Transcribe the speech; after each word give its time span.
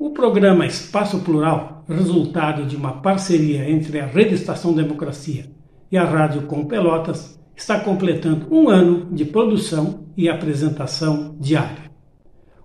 O 0.00 0.12
programa 0.12 0.64
Espaço 0.64 1.18
Plural, 1.18 1.84
resultado 1.86 2.64
de 2.64 2.74
uma 2.74 3.02
parceria 3.02 3.68
entre 3.68 4.00
a 4.00 4.06
Rede 4.06 4.34
Estação 4.34 4.72
Democracia 4.72 5.44
e 5.92 5.98
a 5.98 6.04
Rádio 6.04 6.46
Com 6.46 6.64
Pelotas, 6.64 7.38
está 7.54 7.78
completando 7.78 8.46
um 8.50 8.70
ano 8.70 9.08
de 9.12 9.26
produção 9.26 10.06
e 10.16 10.26
apresentação 10.26 11.36
diária. 11.38 11.90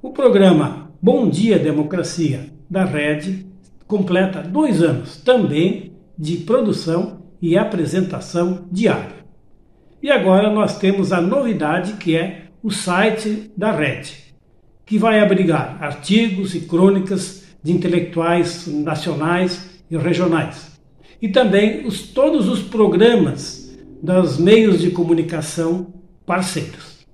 O 0.01 0.11
programa 0.11 0.89
Bom 1.01 1.29
Dia 1.29 1.59
Democracia 1.59 2.53
da 2.69 2.85
Rede 2.85 3.45
completa 3.85 4.41
dois 4.41 4.81
anos 4.81 5.17
também 5.17 5.91
de 6.17 6.37
produção 6.37 7.25
e 7.41 7.57
apresentação 7.57 8.65
diária. 8.71 9.25
E 10.01 10.09
agora 10.09 10.49
nós 10.49 10.79
temos 10.79 11.11
a 11.11 11.19
novidade 11.19 11.97
que 11.97 12.15
é 12.15 12.45
o 12.63 12.71
site 12.71 13.51
da 13.57 13.73
Rede 13.73 14.24
que 14.85 14.97
vai 14.97 15.19
abrigar 15.19 15.77
artigos 15.81 16.53
e 16.53 16.61
crônicas 16.61 17.43
de 17.63 17.71
intelectuais 17.71 18.67
nacionais 18.67 19.69
e 19.89 19.97
regionais. 19.97 20.71
E 21.21 21.29
também 21.29 21.85
os, 21.85 22.03
todos 22.03 22.47
os 22.47 22.61
programas 22.61 23.75
dos 24.01 24.37
meios 24.37 24.79
de 24.79 24.91
comunicação 24.91 25.87
parceiros. 26.25 27.05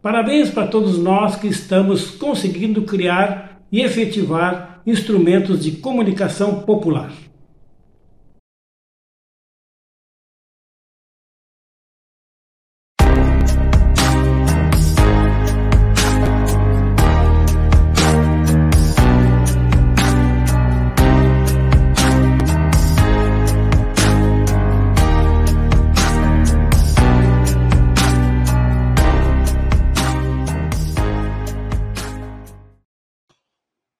Parabéns 0.00 0.50
para 0.50 0.68
todos 0.68 0.98
nós 0.98 1.34
que 1.34 1.48
estamos 1.48 2.10
conseguindo 2.12 2.82
criar 2.82 3.60
e 3.70 3.80
efetivar 3.80 4.80
instrumentos 4.86 5.64
de 5.64 5.72
comunicação 5.72 6.60
popular. 6.60 7.12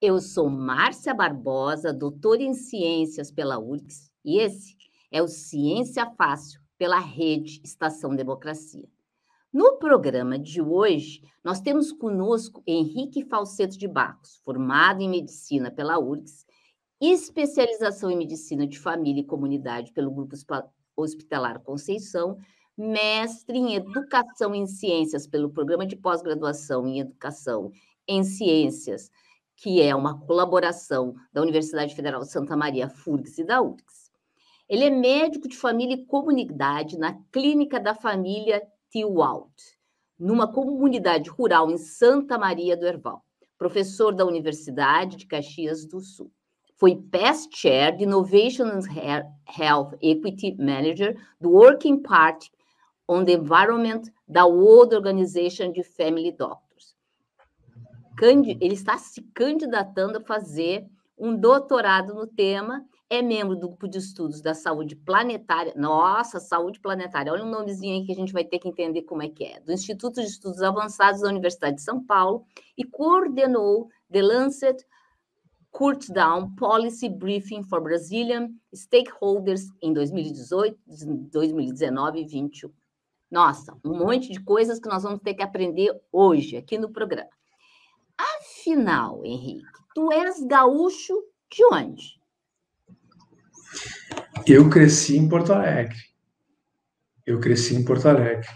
Eu 0.08 0.22
sou 0.22 0.48
Márcia 0.48 1.12
Barbosa, 1.12 1.92
doutora 1.92 2.42
em 2.42 2.54
Ciências 2.54 3.30
pela 3.30 3.58
URGS, 3.58 4.10
e 4.24 4.38
esse 4.38 4.74
é 5.12 5.22
o 5.22 5.28
Ciência 5.28 6.10
Fácil 6.16 6.62
pela 6.78 6.98
Rede 6.98 7.60
Estação 7.62 8.16
Democracia. 8.16 8.88
No 9.52 9.76
programa 9.76 10.38
de 10.38 10.62
hoje, 10.62 11.20
nós 11.44 11.60
temos 11.60 11.92
conosco 11.92 12.62
Henrique 12.66 13.22
Falseto 13.26 13.76
de 13.76 13.86
Barros, 13.86 14.40
formado 14.42 15.02
em 15.02 15.10
Medicina 15.10 15.70
pela 15.70 15.98
URGS, 15.98 16.46
especialização 16.98 18.10
em 18.10 18.16
Medicina 18.16 18.66
de 18.66 18.78
Família 18.78 19.20
e 19.20 19.26
Comunidade 19.26 19.92
pelo 19.92 20.10
Grupo 20.10 20.34
Hospitalar 20.96 21.60
Conceição, 21.60 22.38
mestre 22.74 23.58
em 23.58 23.74
Educação 23.74 24.54
em 24.54 24.66
Ciências 24.66 25.26
pelo 25.26 25.50
Programa 25.50 25.86
de 25.86 25.96
Pós-Graduação 25.96 26.86
em 26.86 26.98
Educação 26.98 27.70
em 28.08 28.24
Ciências 28.24 29.10
que 29.58 29.82
é 29.82 29.92
uma 29.92 30.20
colaboração 30.20 31.16
da 31.32 31.42
Universidade 31.42 31.92
Federal 31.92 32.20
de 32.20 32.30
Santa 32.30 32.56
Maria, 32.56 32.88
FURGS 32.88 33.38
e 33.38 33.44
da 33.44 33.60
URGS. 33.60 34.08
Ele 34.68 34.84
é 34.84 34.90
médico 34.90 35.48
de 35.48 35.56
família 35.56 35.94
e 35.94 36.04
comunidade 36.04 36.96
na 36.96 37.18
Clínica 37.32 37.80
da 37.80 37.92
Família 37.92 38.62
Tiwalt, 38.88 39.50
numa 40.16 40.46
comunidade 40.46 41.28
rural 41.28 41.72
em 41.72 41.76
Santa 41.76 42.38
Maria 42.38 42.76
do 42.76 42.86
Herval. 42.86 43.24
Professor 43.58 44.14
da 44.14 44.24
Universidade 44.24 45.16
de 45.16 45.26
Caxias 45.26 45.84
do 45.84 46.00
Sul. 46.00 46.30
Foi 46.76 46.94
Past 46.94 47.50
Chair 47.56 47.96
de 47.96 48.04
Innovation 48.04 48.66
and 48.66 49.24
Health 49.58 49.94
Equity 50.00 50.54
Manager 50.56 51.16
do 51.40 51.50
Working 51.50 52.00
Party 52.00 52.48
on 53.08 53.24
the 53.24 53.32
Environment 53.32 54.02
da 54.28 54.46
World 54.46 54.94
Organization 54.94 55.72
de 55.72 55.82
Family 55.82 56.30
Doctors 56.30 56.67
ele 58.26 58.74
está 58.74 58.98
se 58.98 59.22
candidatando 59.34 60.18
a 60.18 60.20
fazer 60.22 60.86
um 61.16 61.36
doutorado 61.36 62.14
no 62.14 62.26
tema, 62.26 62.84
é 63.10 63.22
membro 63.22 63.56
do 63.56 63.68
grupo 63.68 63.88
de 63.88 63.98
estudos 63.98 64.40
da 64.40 64.54
saúde 64.54 64.94
planetária. 64.94 65.72
Nossa, 65.76 66.38
saúde 66.38 66.78
planetária, 66.78 67.32
olha 67.32 67.44
um 67.44 67.50
nomezinho 67.50 67.94
aí 67.94 68.04
que 68.04 68.12
a 68.12 68.14
gente 68.14 68.32
vai 68.32 68.44
ter 68.44 68.58
que 68.58 68.68
entender 68.68 69.02
como 69.02 69.22
é 69.22 69.28
que 69.28 69.44
é. 69.44 69.60
Do 69.60 69.72
Instituto 69.72 70.20
de 70.20 70.26
Estudos 70.26 70.62
Avançados 70.62 71.22
da 71.22 71.28
Universidade 71.28 71.76
de 71.76 71.82
São 71.82 72.04
Paulo 72.04 72.44
e 72.76 72.84
coordenou 72.84 73.88
The 74.12 74.22
Lancet 74.22 74.84
Kurt 75.70 76.08
Down 76.10 76.54
Policy 76.54 77.08
Briefing 77.08 77.62
for 77.62 77.80
Brazilian 77.80 78.50
Stakeholders 78.74 79.68
em 79.82 79.92
2018, 79.92 80.78
2019 81.32 82.18
e 82.18 82.22
2021. 82.22 82.70
Nossa, 83.30 83.76
um 83.84 83.98
monte 83.98 84.32
de 84.32 84.40
coisas 84.40 84.78
que 84.78 84.88
nós 84.88 85.02
vamos 85.02 85.20
ter 85.20 85.34
que 85.34 85.42
aprender 85.42 85.94
hoje 86.10 86.56
aqui 86.56 86.78
no 86.78 86.90
programa. 86.90 87.28
Afinal, 88.68 89.24
Henrique, 89.24 89.64
tu 89.94 90.12
és 90.12 90.46
gaúcho 90.46 91.14
de 91.50 91.64
onde? 91.72 92.20
Eu 94.46 94.68
cresci 94.68 95.16
em 95.16 95.26
Porto 95.26 95.54
Alegre. 95.54 95.96
Eu 97.24 97.40
cresci 97.40 97.76
em 97.76 97.82
Porto 97.82 98.06
Alegre. 98.06 98.46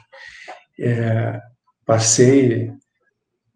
É, 0.78 1.40
passei 1.86 2.74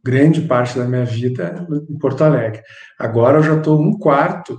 grande 0.02 0.40
parte 0.40 0.78
da 0.78 0.86
minha 0.86 1.04
vida 1.04 1.66
em 1.90 1.98
Porto 1.98 2.24
Alegre. 2.24 2.62
Agora 2.98 3.36
eu 3.36 3.42
já 3.42 3.58
estou 3.58 3.78
um 3.78 3.98
quarto 3.98 4.58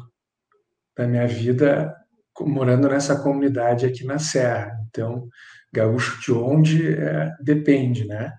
da 0.96 1.08
minha 1.08 1.28
vida 1.28 1.96
morando 2.40 2.88
nessa 2.88 3.20
comunidade 3.24 3.88
aqui 3.88 4.06
na 4.06 4.20
Serra. 4.20 4.72
Então, 4.88 5.28
gaúcho 5.74 6.22
de 6.22 6.32
onde 6.32 6.94
é, 6.94 7.34
depende, 7.42 8.06
né? 8.06 8.34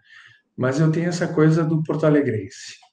Mas 0.56 0.78
eu 0.78 0.92
tenho 0.92 1.08
essa 1.08 1.26
coisa 1.26 1.64
do 1.64 1.82
porto 1.82 2.06
alegrense. 2.06 2.86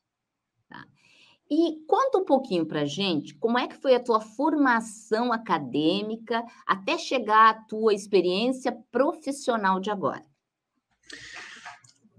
E 1.50 1.86
conta 1.88 2.18
um 2.18 2.26
pouquinho 2.26 2.66
para 2.66 2.86
gente 2.86 3.36
como 3.36 3.58
é 3.58 3.68
que 3.68 3.76
foi 3.76 3.94
a 3.94 4.04
tua 4.04 4.20
formação 4.20 5.32
acadêmica 5.32 6.44
até 6.66 6.98
chegar 6.98 7.50
à 7.50 7.54
tua 7.54 7.94
experiência 7.94 8.76
profissional 8.92 9.80
de 9.80 9.92
agora. 9.92 10.24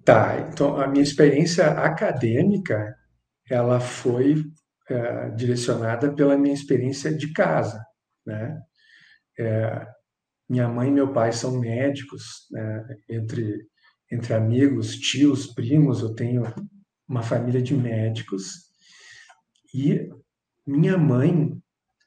Tá, 0.04 0.38
então 0.48 0.81
a 0.81 0.87
minha 0.87 1.03
experiência 1.03 1.66
acadêmica 1.66 2.94
ela 3.50 3.81
foi 3.81 4.44
é, 4.88 5.31
direcionada 5.31 6.14
pela 6.14 6.38
minha 6.38 6.54
experiência 6.54 7.12
de 7.12 7.32
casa, 7.32 7.84
né? 8.25 8.60
É, 9.38 9.87
minha 10.48 10.69
mãe 10.69 10.88
e 10.88 10.93
meu 10.93 11.12
pai 11.12 11.32
são 11.32 11.58
médicos, 11.58 12.47
né? 12.53 12.87
entre 13.08 13.66
entre 14.10 14.34
amigos, 14.34 14.94
tios, 14.94 15.48
primos, 15.48 16.00
eu 16.00 16.14
tenho 16.14 16.44
uma 17.08 17.22
família 17.22 17.60
de 17.60 17.75
médicos 17.75 18.66
e 19.76 20.10
minha 20.66 20.97
mãe 20.97 21.54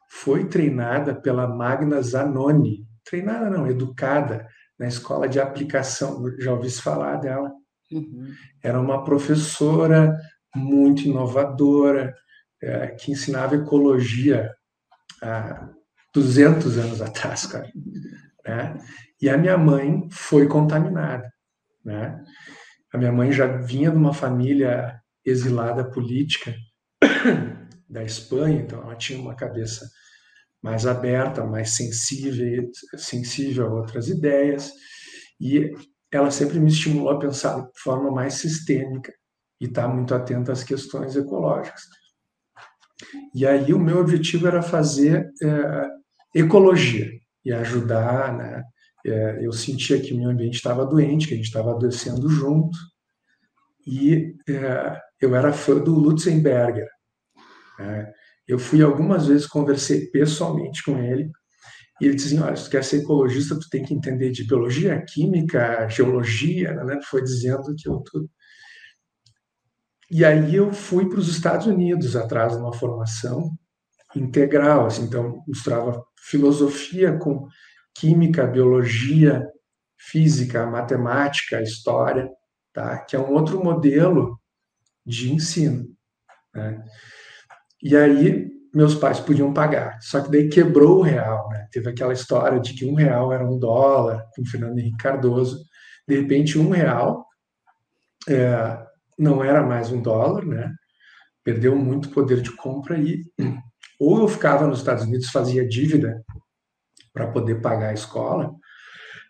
foi 0.09 0.50
treinada 0.50 1.13
pela 1.13 1.47
Magna 1.47 2.02
Zanoni, 2.02 2.84
treinada 3.06 3.47
não, 3.47 3.68
educada 3.68 4.47
na 4.78 4.88
escola 4.88 5.30
de 5.30 5.40
aplicação, 5.40 6.24
já 6.40 6.52
ouvi 6.52 6.72
falar 6.72 7.18
dela. 7.18 7.52
Uhum. 7.91 8.34
Era 8.63 8.81
uma 8.81 9.03
professora 9.03 10.18
muito 10.56 11.03
inovadora, 11.03 12.16
é, 12.62 12.88
que 12.88 13.12
ensinava 13.12 13.56
ecologia 13.56 14.51
há 15.22 15.69
200 16.13 16.78
anos 16.80 17.01
atrás, 17.03 17.46
cara. 17.46 17.72
Né? 18.46 18.78
E 19.22 19.30
a 19.30 19.38
minha 19.38 19.57
mãe 19.57 20.07
foi 20.12 20.47
contaminada. 20.47 21.31
Né? 21.86 22.19
A 22.91 22.97
minha 22.97 23.12
mãe 23.12 23.31
já 23.31 23.46
vinha 23.46 23.91
de 23.91 23.97
uma 23.97 24.13
família 24.13 25.00
exilada 25.24 25.84
política 25.84 26.56
da 27.90 28.04
Espanha, 28.04 28.62
então 28.62 28.82
ela 28.82 28.96
tinha 28.96 29.19
uma 29.19 29.36
cabeça 29.36 29.90
mais 30.62 30.86
aberta, 30.86 31.44
mais 31.44 31.75
sensível, 31.75 32.69
sensível 32.98 33.68
a 33.68 33.74
outras 33.74 34.08
ideias, 34.08 34.72
e 35.40 35.74
ela 36.12 36.30
sempre 36.31 36.60
me 36.60 36.69
estimulou 36.69 37.12
a 37.12 37.19
pensar 37.19 37.62
de 37.62 37.80
forma 37.81 38.12
mais 38.12 38.36
sistêmica 38.36 39.13
e 39.60 39.66
estar 39.66 39.88
muito 39.88 40.13
atenta 40.13 40.52
às 40.52 40.63
questões 40.63 41.16
ecológicas. 41.16 41.81
E 43.34 43.46
aí 43.46 43.74
o 43.74 43.80
meu 43.80 44.00
objetivo 44.00 44.48
era 44.48 44.62
fazer 44.62 45.30
é, 45.42 45.88
ecologia 46.36 47.10
e 47.46 47.54
ajudar, 47.54 48.38
né? 48.38 48.63
É, 49.06 49.46
eu 49.46 49.54
sentia 49.54 50.02
que 50.02 50.13
o 50.13 50.18
meu 50.18 50.30
ambiente 50.30 50.56
estava 50.56 50.86
doente, 50.86 51.25
que 51.25 51.34
a 51.34 51.38
gente 51.38 51.46
estava 51.46 51.72
adoecendo 51.72 52.28
junto, 52.30 52.78
e 53.88 54.36
é, 54.48 55.00
eu 55.22 55.34
era 55.34 55.54
fã 55.54 55.75
do 55.75 55.96
Lutzenberger, 55.96 56.88
é, 57.80 58.12
eu 58.48 58.60
fui 58.60 58.81
algumas 58.81 59.28
vezes, 59.28 59.48
conversei 59.48 60.08
pessoalmente 60.08 60.84
com 60.84 60.98
ele, 60.98 61.31
e 62.02 62.06
ele 62.06 62.16
dizia, 62.16 62.44
olha, 62.44 62.56
se 62.56 62.66
tu 62.66 62.70
quer 62.72 62.84
ser 62.84 63.02
ecologista, 63.02 63.60
tu 63.60 63.70
tem 63.70 63.84
que 63.84 63.94
entender 63.94 64.31
de 64.31 64.46
biologia, 64.46 65.04
química, 65.06 65.88
geologia, 65.90 66.74
né? 66.86 67.00
Foi 67.04 67.22
dizendo 67.22 67.76
que 67.78 67.90
eu 67.90 68.02
tudo. 68.06 68.30
E 70.10 70.24
aí 70.26 70.56
eu 70.56 70.72
fui 70.72 71.08
para 71.08 71.20
os 71.20 71.28
Estados 71.28 71.68
Unidos 71.68 72.16
atrás 72.16 72.54
de 72.54 72.60
uma 72.60 72.74
formação 72.74 73.52
integral, 74.16 74.88
assim, 74.88 75.04
então 75.04 75.44
misturava 75.48 76.04
filosofia 76.18 77.18
com 77.18 77.48
química, 77.94 78.48
biologia, 78.48 79.46
física, 79.98 80.66
matemática, 80.66 81.62
história, 81.62 82.30
tá? 82.74 83.00
Que 83.00 83.16
é 83.16 83.20
um 83.20 83.34
outro 83.34 83.64
modelo 83.64 84.40
de 85.06 85.32
ensino. 85.34 85.86
Né? 86.56 86.84
E 87.81 87.96
aí 87.96 88.50
meus 88.74 88.94
pais 88.94 89.20
podiam 89.20 89.52
pagar, 89.54 89.98
só 90.02 90.22
que 90.22 90.30
daí 90.30 90.48
quebrou 90.48 91.00
o 91.00 91.02
real, 91.02 91.50
né? 91.50 91.68
Teve 91.72 91.90
aquela 91.90 92.14
história 92.14 92.60
de 92.60 92.74
que 92.74 92.86
um 92.86 92.94
real 92.94 93.34
era 93.34 93.44
um 93.44 93.58
dólar, 93.58 94.28
com 94.36 94.46
Fernando 94.46 94.78
Henrique 94.78 94.98
Cardoso. 94.98 95.66
De 96.08 96.20
repente, 96.20 96.58
um 96.60 96.70
real 96.70 97.26
é, 98.28 98.80
não 99.18 99.44
era 99.44 99.64
mais 99.64 99.92
um 99.92 100.02
dólar, 100.02 100.46
né? 100.46 100.72
Perdeu 101.44 101.76
muito 101.76 102.10
poder 102.10 102.42
de 102.42 102.56
compra 102.56 102.98
e 102.98 103.26
ou 104.00 104.22
eu 104.22 104.28
ficava 104.28 104.68
nos 104.68 104.80
Estados 104.80 105.04
Unidos, 105.04 105.30
fazia 105.30 105.68
dívida 105.68 106.24
para 107.12 107.28
poder 107.28 107.62
pagar 107.62 107.90
a 107.90 107.94
escola, 107.94 108.54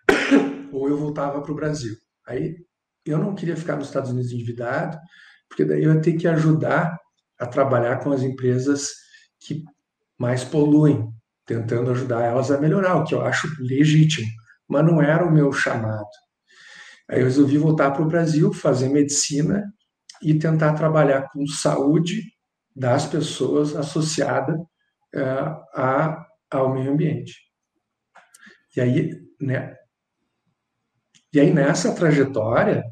ou 0.71 0.87
eu 0.89 0.97
voltava 0.97 1.41
para 1.41 1.51
o 1.51 1.55
Brasil. 1.55 1.95
Aí 2.27 2.57
eu 3.05 3.17
não 3.17 3.33
queria 3.33 3.55
ficar 3.55 3.77
nos 3.77 3.87
Estados 3.87 4.11
Unidos 4.11 4.31
endividado, 4.31 4.99
porque 5.47 5.63
daí 5.63 5.83
eu 5.83 5.93
ia 5.93 6.01
ter 6.01 6.13
que 6.13 6.27
ajudar 6.27 6.99
a 7.39 7.47
trabalhar 7.47 8.03
com 8.03 8.11
as 8.11 8.21
empresas 8.21 8.89
que 9.39 9.63
mais 10.17 10.43
poluem, 10.43 11.09
tentando 11.45 11.91
ajudar 11.91 12.23
elas 12.23 12.51
a 12.51 12.59
melhorar, 12.59 12.97
o 12.97 13.05
que 13.05 13.15
eu 13.15 13.21
acho 13.21 13.47
legítimo, 13.59 14.27
mas 14.67 14.85
não 14.85 15.01
era 15.01 15.25
o 15.25 15.31
meu 15.31 15.51
chamado. 15.51 16.09
Aí 17.09 17.21
eu 17.21 17.25
resolvi 17.25 17.57
voltar 17.57 17.91
para 17.91 18.03
o 18.03 18.07
Brasil, 18.07 18.53
fazer 18.53 18.89
medicina 18.89 19.73
e 20.21 20.37
tentar 20.37 20.73
trabalhar 20.73 21.29
com 21.31 21.47
saúde 21.47 22.21
das 22.75 23.05
pessoas 23.05 23.75
associada 23.75 24.55
uh, 24.55 25.63
a, 25.73 26.25
ao 26.51 26.73
meio 26.73 26.91
ambiente. 26.91 27.33
E 28.75 28.81
aí, 28.81 29.11
né, 29.41 29.75
e 31.33 31.39
aí 31.39 31.51
nessa 31.53 31.95
trajetória, 31.95 32.83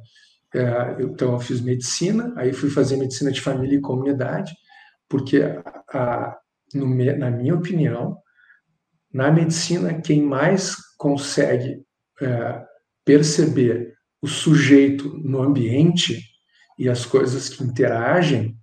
então 0.99 1.33
eu 1.33 1.39
fiz 1.39 1.61
medicina, 1.61 2.33
aí 2.35 2.53
fui 2.53 2.69
fazer 2.69 2.97
medicina 2.97 3.31
de 3.31 3.41
família 3.41 3.77
e 3.77 3.81
comunidade, 3.81 4.53
porque 5.09 5.41
a, 5.93 6.37
no, 6.73 6.87
na 7.17 7.31
minha 7.31 7.55
opinião, 7.55 8.17
na 9.13 9.31
medicina, 9.31 10.01
quem 10.01 10.21
mais 10.21 10.75
consegue 10.97 11.83
uh, 12.21 12.65
perceber 13.05 13.93
o 14.21 14.27
sujeito 14.27 15.17
no 15.23 15.41
ambiente 15.41 16.21
e 16.77 16.89
as 16.89 17.05
coisas 17.05 17.49
que 17.49 17.63
interagem 17.63 18.55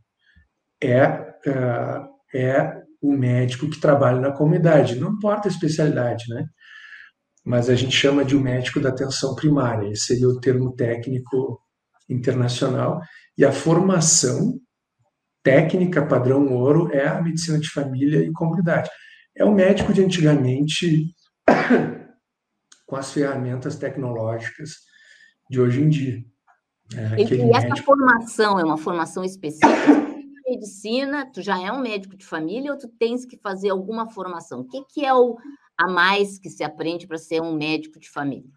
é, 0.82 1.02
é, 1.46 2.04
é 2.34 2.82
o 3.00 3.12
médico 3.12 3.68
que 3.68 3.80
trabalha 3.80 4.20
na 4.20 4.32
comunidade. 4.32 4.96
Não 4.96 5.12
importa 5.12 5.48
a 5.48 5.50
especialidade, 5.50 6.24
né? 6.28 6.46
Mas 7.44 7.68
a 7.68 7.74
gente 7.74 7.94
chama 7.94 8.24
de 8.24 8.36
um 8.36 8.40
médico 8.40 8.80
da 8.80 8.88
atenção 8.88 9.34
primária. 9.34 9.90
Esse 9.90 10.06
seria 10.06 10.28
o 10.28 10.40
termo 10.40 10.74
técnico 10.74 11.60
internacional. 12.08 13.00
E 13.36 13.44
a 13.44 13.52
formação 13.52 14.58
técnica 15.42 16.06
padrão 16.06 16.52
ouro 16.52 16.90
é 16.92 17.06
a 17.06 17.20
medicina 17.20 17.58
de 17.58 17.68
família 17.68 18.20
e 18.20 18.32
comunidade. 18.32 18.90
É 19.36 19.44
o 19.44 19.52
médico 19.52 19.92
de 19.92 20.02
antigamente 20.02 21.14
com 22.86 22.96
as 22.96 23.12
ferramentas 23.12 23.76
tecnológicas 23.76 24.76
de 25.50 25.60
hoje 25.60 25.82
em 25.82 25.88
dia. 25.88 26.24
É, 26.94 27.20
e, 27.20 27.50
essa 27.50 27.68
médico... 27.68 27.86
formação 27.86 28.58
é 28.58 28.64
uma 28.64 28.76
formação 28.76 29.24
específica? 29.24 30.04
Medicina, 30.46 31.30
tu 31.32 31.42
já 31.42 31.60
é 31.60 31.72
um 31.72 31.80
médico 31.80 32.16
de 32.16 32.24
família 32.24 32.70
ou 32.70 32.78
tu 32.78 32.88
tens 32.98 33.24
que 33.24 33.38
fazer 33.38 33.70
alguma 33.70 34.10
formação? 34.10 34.60
O 34.60 34.64
que, 34.64 34.84
que 34.84 35.04
é 35.04 35.12
o 35.12 35.36
a 35.76 35.88
mais 35.88 36.38
que 36.38 36.48
se 36.48 36.62
aprende 36.62 37.06
para 37.06 37.18
ser 37.18 37.42
um 37.42 37.54
médico 37.54 37.98
de 37.98 38.08
família? 38.08 38.50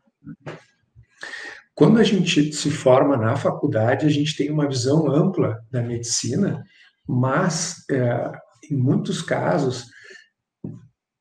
Quando 1.78 2.00
a 2.00 2.04
gente 2.04 2.52
se 2.54 2.72
forma 2.72 3.16
na 3.16 3.36
faculdade, 3.36 4.08
a 4.08 4.10
gente 4.10 4.36
tem 4.36 4.50
uma 4.50 4.68
visão 4.68 5.08
ampla 5.12 5.64
da 5.70 5.80
medicina, 5.80 6.64
mas 7.08 7.86
é, 7.92 8.32
em 8.72 8.76
muitos 8.76 9.22
casos 9.22 9.86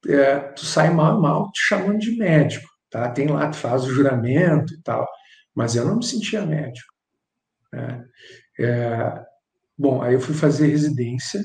é, 0.09 0.39
tu 0.39 0.65
sai 0.65 0.89
mal 0.89 1.21
mal 1.21 1.53
te 1.53 1.61
chamando 1.61 1.99
de 1.99 2.17
médico, 2.17 2.67
tá? 2.89 3.11
Tem 3.11 3.27
lá, 3.27 3.51
tu 3.51 3.57
faz 3.59 3.85
o 3.85 3.93
juramento 3.93 4.73
e 4.73 4.81
tal, 4.81 5.07
mas 5.55 5.77
eu 5.77 5.85
não 5.85 5.97
me 5.97 6.05
sentia 6.07 6.47
médico. 6.47 6.91
Né? 7.71 8.07
É, 8.59 9.25
bom, 9.77 10.01
aí 10.01 10.15
eu 10.15 10.21
fui 10.21 10.35
fazer 10.35 10.69
residência 10.69 11.43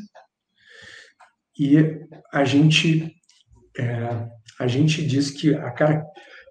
e 1.60 2.00
a 2.32 2.46
gente 2.46 3.14
é, 3.78 4.30
a 4.58 4.68
gente 4.68 5.06
diz 5.06 5.32
que 5.32 5.54
a, 5.54 5.70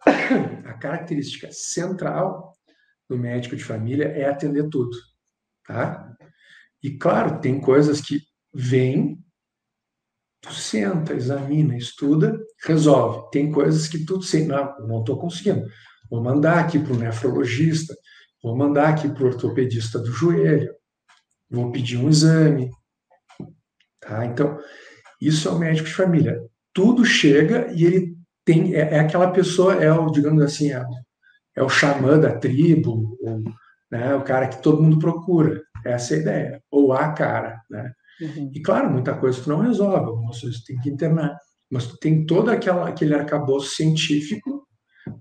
a 0.07 0.75
característica 0.75 1.49
central 1.53 2.53
do 3.09 3.19
médico 3.19 3.57
de 3.57 3.65
família 3.65 4.05
é 4.05 4.29
atender 4.29 4.69
tudo, 4.69 4.97
tá? 5.67 6.15
E 6.83 6.97
claro, 6.97 7.41
tem 7.41 7.61
coisas 7.61 8.01
que 8.01 8.21
vêm, 8.55 9.23
tu 10.41 10.53
senta, 10.53 11.13
examina, 11.13 11.77
estuda, 11.77 12.39
resolve. 12.65 13.31
Tem 13.31 13.53
coisas 13.53 13.87
que 13.87 14.05
tu 14.05 14.23
sei, 14.23 14.47
não, 14.47 14.79
não 14.87 15.01
estou 15.01 15.19
conseguindo. 15.19 15.69
Vou 16.11 16.23
mandar 16.23 16.61
aqui 16.61 16.79
para 16.79 16.95
o 16.95 16.99
nefrologista, 16.99 17.95
Vou 18.43 18.57
mandar 18.57 18.89
aqui 18.89 19.09
para 19.09 19.23
o 19.23 19.27
ortopedista 19.27 19.99
do 19.99 20.11
joelho, 20.11 20.75
vou 21.49 21.71
pedir 21.71 21.99
um 21.99 22.09
exame. 22.09 22.71
Tá? 24.01 24.25
Então, 24.25 24.59
isso 25.21 25.47
é 25.49 25.53
o 25.53 25.59
médico 25.59 25.89
de 25.89 25.95
família. 25.95 26.41
Tudo 26.73 27.05
chega 27.05 27.71
e 27.75 27.85
ele 27.85 28.17
tem. 28.51 28.75
É, 28.75 28.97
é 28.97 28.99
aquela 28.99 29.31
pessoa, 29.31 29.75
é 29.75 29.93
o, 29.93 30.11
digamos 30.11 30.43
assim, 30.43 30.73
é, 30.73 30.85
é 31.57 31.63
o 31.63 31.69
xamã 31.69 32.19
da 32.19 32.37
tribo, 32.37 33.17
ou, 33.21 33.43
né, 33.91 34.15
o 34.15 34.23
cara 34.23 34.49
que 34.49 34.63
todo 34.63 34.83
mundo 34.83 34.99
procura. 34.99 35.63
Essa 35.85 36.15
é 36.15 36.17
a 36.17 36.21
ideia. 36.21 36.63
Ou 36.71 36.93
a 36.93 37.13
cara. 37.13 37.61
Né? 37.71 37.93
Uhum. 38.21 38.51
E 38.55 38.61
claro, 38.61 38.91
muita 38.91 39.15
coisa 39.15 39.41
tu 39.43 39.49
não 39.49 39.61
resolve, 39.61 40.07
algumas 40.07 40.41
coisas 40.41 40.61
tu 40.61 40.67
tem 40.67 40.81
que 40.81 40.91
internar. 40.91 41.37
Mas 41.71 41.87
tu 41.87 41.97
tem 41.99 42.27
todo 42.27 42.51
aquela, 42.51 42.89
aquele 42.89 43.15
arcabouço 43.15 43.77
científico 43.77 44.67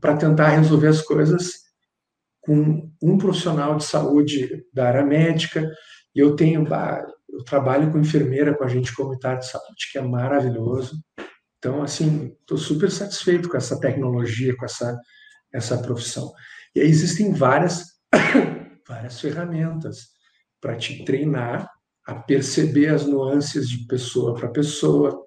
para 0.02 0.18
tentar 0.18 0.50
resolver 0.50 0.88
as 0.88 1.02
coisas 1.02 1.52
com 2.42 2.92
um 3.02 3.18
profissional 3.18 3.76
de 3.76 3.84
saúde 3.84 4.66
da 4.74 4.88
área 4.88 5.06
médica. 5.06 5.70
E 6.16 6.20
eu 6.20 6.36
tenho, 6.36 6.68
eu 7.30 7.44
trabalho 7.44 7.92
com 7.92 8.00
enfermeira 8.00 8.56
com 8.56 8.64
a 8.64 8.68
gente 8.68 8.94
comunitário 8.96 9.40
de 9.40 9.48
saúde, 9.48 9.90
que 9.92 9.98
é 9.98 10.02
maravilhoso. 10.02 11.00
Então, 11.60 11.84
assim, 11.84 12.36
estou 12.40 12.58
super 12.58 12.90
satisfeito 12.90 13.50
com 13.50 13.58
essa 13.58 13.80
tecnologia, 13.80 14.56
com 14.56 14.66
essa, 14.66 14.98
essa 15.54 15.78
profissão. 15.78 16.32
E 16.74 16.80
aí 16.80 16.88
existem 16.88 17.34
várias, 17.34 17.84
várias 18.88 19.20
ferramentas 19.20 20.08
para 20.62 20.76
te 20.76 21.04
treinar 21.04 21.70
a 22.08 22.16
perceber 22.16 22.88
as 22.88 23.06
nuances 23.06 23.70
de 23.70 23.86
pessoa 23.86 24.34
para 24.34 24.50
pessoa. 24.50 25.22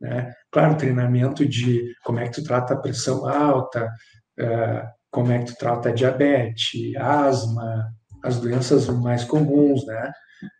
Né? 0.00 0.32
Claro, 0.50 0.76
treinamento 0.76 1.46
de 1.46 1.94
como 2.02 2.18
é 2.18 2.28
que 2.28 2.40
tu 2.40 2.44
trata 2.44 2.74
a 2.74 2.80
pressão 2.80 3.26
alta, 3.26 3.86
uh, 4.40 4.88
como 5.10 5.32
é 5.32 5.38
que 5.38 5.52
tu 5.52 5.54
trata 5.58 5.92
diabetes, 5.92 6.96
asma, 6.96 7.92
as 8.24 8.40
doenças 8.40 8.88
mais 8.88 9.22
comuns, 9.22 9.84
né? 9.84 10.10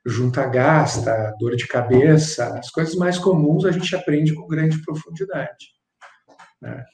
Junta 0.06 0.46
gasta, 0.46 1.34
dor 1.38 1.56
de 1.56 1.66
cabeça, 1.66 2.58
as 2.58 2.70
coisas 2.70 2.94
mais 2.94 3.18
comuns 3.18 3.64
a 3.64 3.72
gente 3.72 3.96
aprende 3.96 4.34
com 4.34 4.46
grande 4.46 4.82
profundidade. 4.82 5.72
Né? 6.60 6.84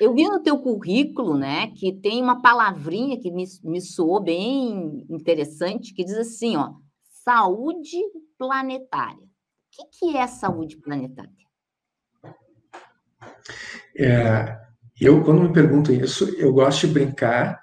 Eu 0.00 0.12
vi 0.14 0.24
no 0.24 0.40
teu 0.40 0.58
currículo, 0.58 1.36
né, 1.36 1.68
que 1.74 1.92
tem 1.92 2.22
uma 2.22 2.42
palavrinha 2.42 3.18
que 3.18 3.30
me, 3.30 3.44
me 3.64 3.80
soou 3.80 4.22
bem 4.22 5.06
interessante, 5.08 5.94
que 5.94 6.04
diz 6.04 6.16
assim, 6.16 6.56
ó, 6.56 6.74
saúde 7.24 7.98
planetária. 8.36 9.22
O 9.22 9.28
que, 9.70 9.84
que 9.98 10.16
é 10.16 10.26
saúde 10.26 10.76
planetária? 10.76 11.30
É, 13.96 14.58
eu, 15.00 15.22
quando 15.24 15.42
me 15.42 15.52
perguntam 15.52 15.94
isso, 15.94 16.28
eu 16.36 16.52
gosto 16.52 16.86
de 16.86 16.92
brincar 16.92 17.60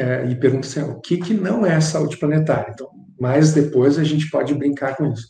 é, 0.00 0.26
e 0.26 0.36
pergunto 0.36 0.66
assim, 0.66 0.80
o 0.82 1.00
que, 1.00 1.18
que 1.18 1.34
não 1.34 1.64
é 1.64 1.80
saúde 1.80 2.16
planetária? 2.16 2.72
Então, 2.72 2.88
mais 3.20 3.52
depois 3.52 3.98
a 3.98 4.04
gente 4.04 4.30
pode 4.30 4.54
brincar 4.54 4.96
com 4.96 5.12
isso. 5.12 5.28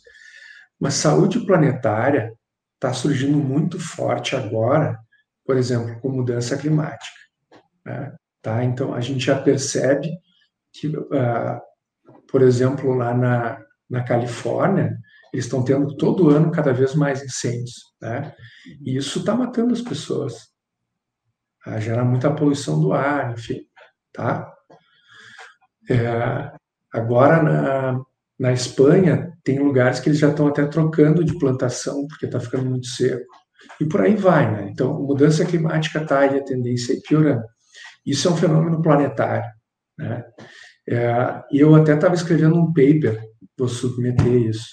Mas 0.79 0.95
saúde 0.95 1.45
planetária 1.45 2.33
está 2.75 2.93
surgindo 2.93 3.37
muito 3.37 3.79
forte 3.79 4.35
agora, 4.35 4.97
por 5.45 5.57
exemplo, 5.57 5.99
com 5.99 6.09
mudança 6.09 6.57
climática. 6.57 7.17
Né? 7.85 8.15
Tá? 8.41 8.63
Então, 8.63 8.93
a 8.93 9.01
gente 9.01 9.25
já 9.25 9.39
percebe 9.41 10.09
que, 10.71 10.87
uh, 10.87 11.59
por 12.29 12.41
exemplo, 12.41 12.93
lá 12.93 13.13
na, 13.13 13.61
na 13.89 14.03
Califórnia, 14.03 14.97
eles 15.33 15.45
estão 15.45 15.63
tendo 15.63 15.95
todo 15.97 16.29
ano 16.29 16.51
cada 16.51 16.71
vez 16.71 16.95
mais 16.95 17.23
incêndios. 17.23 17.75
Né? 18.01 18.33
E 18.81 18.95
isso 18.95 19.19
está 19.19 19.35
matando 19.35 19.73
as 19.73 19.81
pessoas 19.81 20.49
a 21.65 21.79
gerar 21.79 22.05
muita 22.05 22.33
poluição 22.33 22.79
do 22.79 22.93
ar, 22.93 23.33
enfim, 23.33 23.61
tá? 24.13 24.51
É, 25.89 26.51
agora, 26.93 27.41
na, 27.43 28.01
Na 28.39 28.53
Espanha, 28.53 29.33
tem 29.43 29.59
lugares 29.59 29.99
que 29.99 30.07
eles 30.07 30.19
já 30.19 30.29
estão 30.29 30.47
até 30.47 30.65
trocando 30.65 31.25
de 31.25 31.37
plantação, 31.37 32.07
porque 32.07 32.25
está 32.25 32.39
ficando 32.39 32.69
muito 32.69 32.87
seco. 32.87 33.25
E 33.81 33.85
por 33.85 34.01
aí 34.01 34.15
vai, 34.15 34.49
né? 34.49 34.69
Então, 34.71 35.01
mudança 35.01 35.45
climática 35.45 36.01
está 36.01 36.19
aí, 36.19 36.37
a 36.39 36.43
tendência 36.43 36.93
é 36.93 36.99
piorando. 37.05 37.43
Isso 38.05 38.27
é 38.29 38.31
um 38.31 38.37
fenômeno 38.37 38.81
planetário, 38.81 39.51
né? 39.97 40.23
É, 40.87 41.43
eu 41.51 41.75
até 41.75 41.93
estava 41.95 42.15
escrevendo 42.15 42.55
um 42.55 42.67
paper, 42.67 43.21
vou 43.57 43.67
submeter 43.67 44.33
isso, 44.33 44.67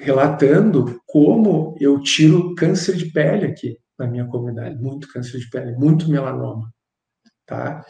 relatando 0.00 1.00
como 1.06 1.76
eu 1.80 2.00
tiro 2.00 2.54
câncer 2.54 2.96
de 2.96 3.06
pele 3.12 3.46
aqui 3.46 3.76
na 3.98 4.06
minha 4.06 4.26
comunidade, 4.26 4.76
muito 4.76 5.12
câncer 5.12 5.38
de 5.38 5.50
pele, 5.50 5.72
muito 5.72 6.08
melanoma, 6.08 6.70
tá? 7.44 7.84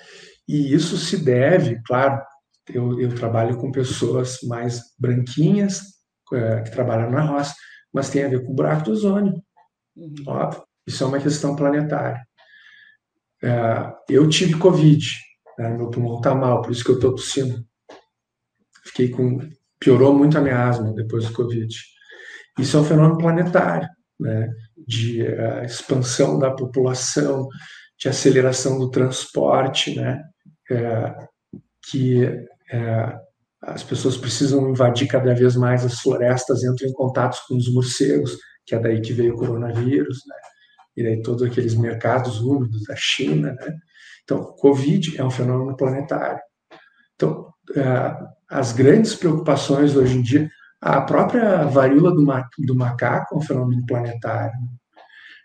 E 0.48 0.72
isso 0.72 0.96
se 0.96 1.24
deve, 1.24 1.80
claro, 1.84 2.20
eu, 2.68 3.00
eu 3.00 3.14
trabalho 3.14 3.56
com 3.58 3.70
pessoas 3.70 4.38
mais 4.42 4.80
branquinhas, 4.98 5.82
é, 6.32 6.62
que 6.62 6.70
trabalham 6.70 7.10
na 7.10 7.22
roça, 7.22 7.54
mas 7.92 8.10
tem 8.10 8.24
a 8.24 8.28
ver 8.28 8.44
com 8.44 8.52
o 8.52 8.54
buraco 8.54 8.84
do 8.84 8.92
ozônio. 8.92 9.42
Uhum. 9.96 10.14
Óbvio, 10.26 10.62
isso 10.86 11.02
é 11.02 11.06
uma 11.06 11.20
questão 11.20 11.54
planetária. 11.54 12.20
É, 13.42 13.92
eu 14.08 14.28
tive 14.28 14.58
Covid, 14.58 15.06
né, 15.58 15.70
meu 15.76 15.90
pulmão 15.90 16.16
está 16.16 16.34
mal, 16.34 16.62
por 16.62 16.72
isso 16.72 16.84
que 16.84 16.90
eu 16.90 16.96
estou 16.96 17.14
tossindo. 17.14 17.64
Fiquei 18.84 19.10
com. 19.10 19.38
Piorou 19.78 20.14
muito 20.14 20.38
a 20.38 20.40
minha 20.40 20.68
asma 20.68 20.92
depois 20.94 21.26
do 21.26 21.34
Covid. 21.34 21.74
Isso 22.58 22.76
é 22.76 22.80
um 22.80 22.84
fenômeno 22.84 23.18
planetário, 23.18 23.88
né, 24.18 24.48
de 24.86 25.22
uh, 25.22 25.64
expansão 25.64 26.38
da 26.38 26.50
população, 26.50 27.46
de 27.98 28.08
aceleração 28.08 28.78
do 28.78 28.90
transporte, 28.90 29.94
né, 29.94 30.22
é, 30.70 31.14
que 31.90 32.24
é, 32.72 33.18
as 33.62 33.82
pessoas 33.82 34.16
precisam 34.16 34.70
invadir 34.70 35.08
cada 35.08 35.34
vez 35.34 35.56
mais 35.56 35.84
as 35.84 36.00
florestas, 36.00 36.62
entram 36.64 36.88
em 36.88 36.92
contato 36.92 37.38
com 37.48 37.56
os 37.56 37.72
morcegos, 37.72 38.38
que 38.64 38.74
é 38.74 38.78
daí 38.78 39.00
que 39.00 39.12
veio 39.12 39.34
o 39.34 39.38
coronavírus, 39.38 40.22
né? 40.26 40.36
E 40.96 41.02
daí 41.02 41.22
todos 41.22 41.42
aqueles 41.42 41.74
mercados 41.74 42.40
úmidos 42.40 42.84
da 42.84 42.96
China, 42.96 43.52
né? 43.52 43.76
Então, 44.24 44.44
Covid 44.58 45.18
é 45.18 45.24
um 45.24 45.30
fenômeno 45.30 45.76
planetário. 45.76 46.40
Então, 47.14 47.52
é, 47.74 48.16
as 48.50 48.72
grandes 48.72 49.14
preocupações 49.14 49.94
hoje 49.94 50.18
em 50.18 50.22
dia, 50.22 50.50
a 50.80 51.00
própria 51.00 51.64
varíola 51.64 52.12
do, 52.12 52.22
ma 52.22 52.48
do 52.58 52.74
macaco 52.74 53.34
é 53.34 53.38
um 53.38 53.40
fenômeno 53.40 53.84
planetário. 53.86 54.58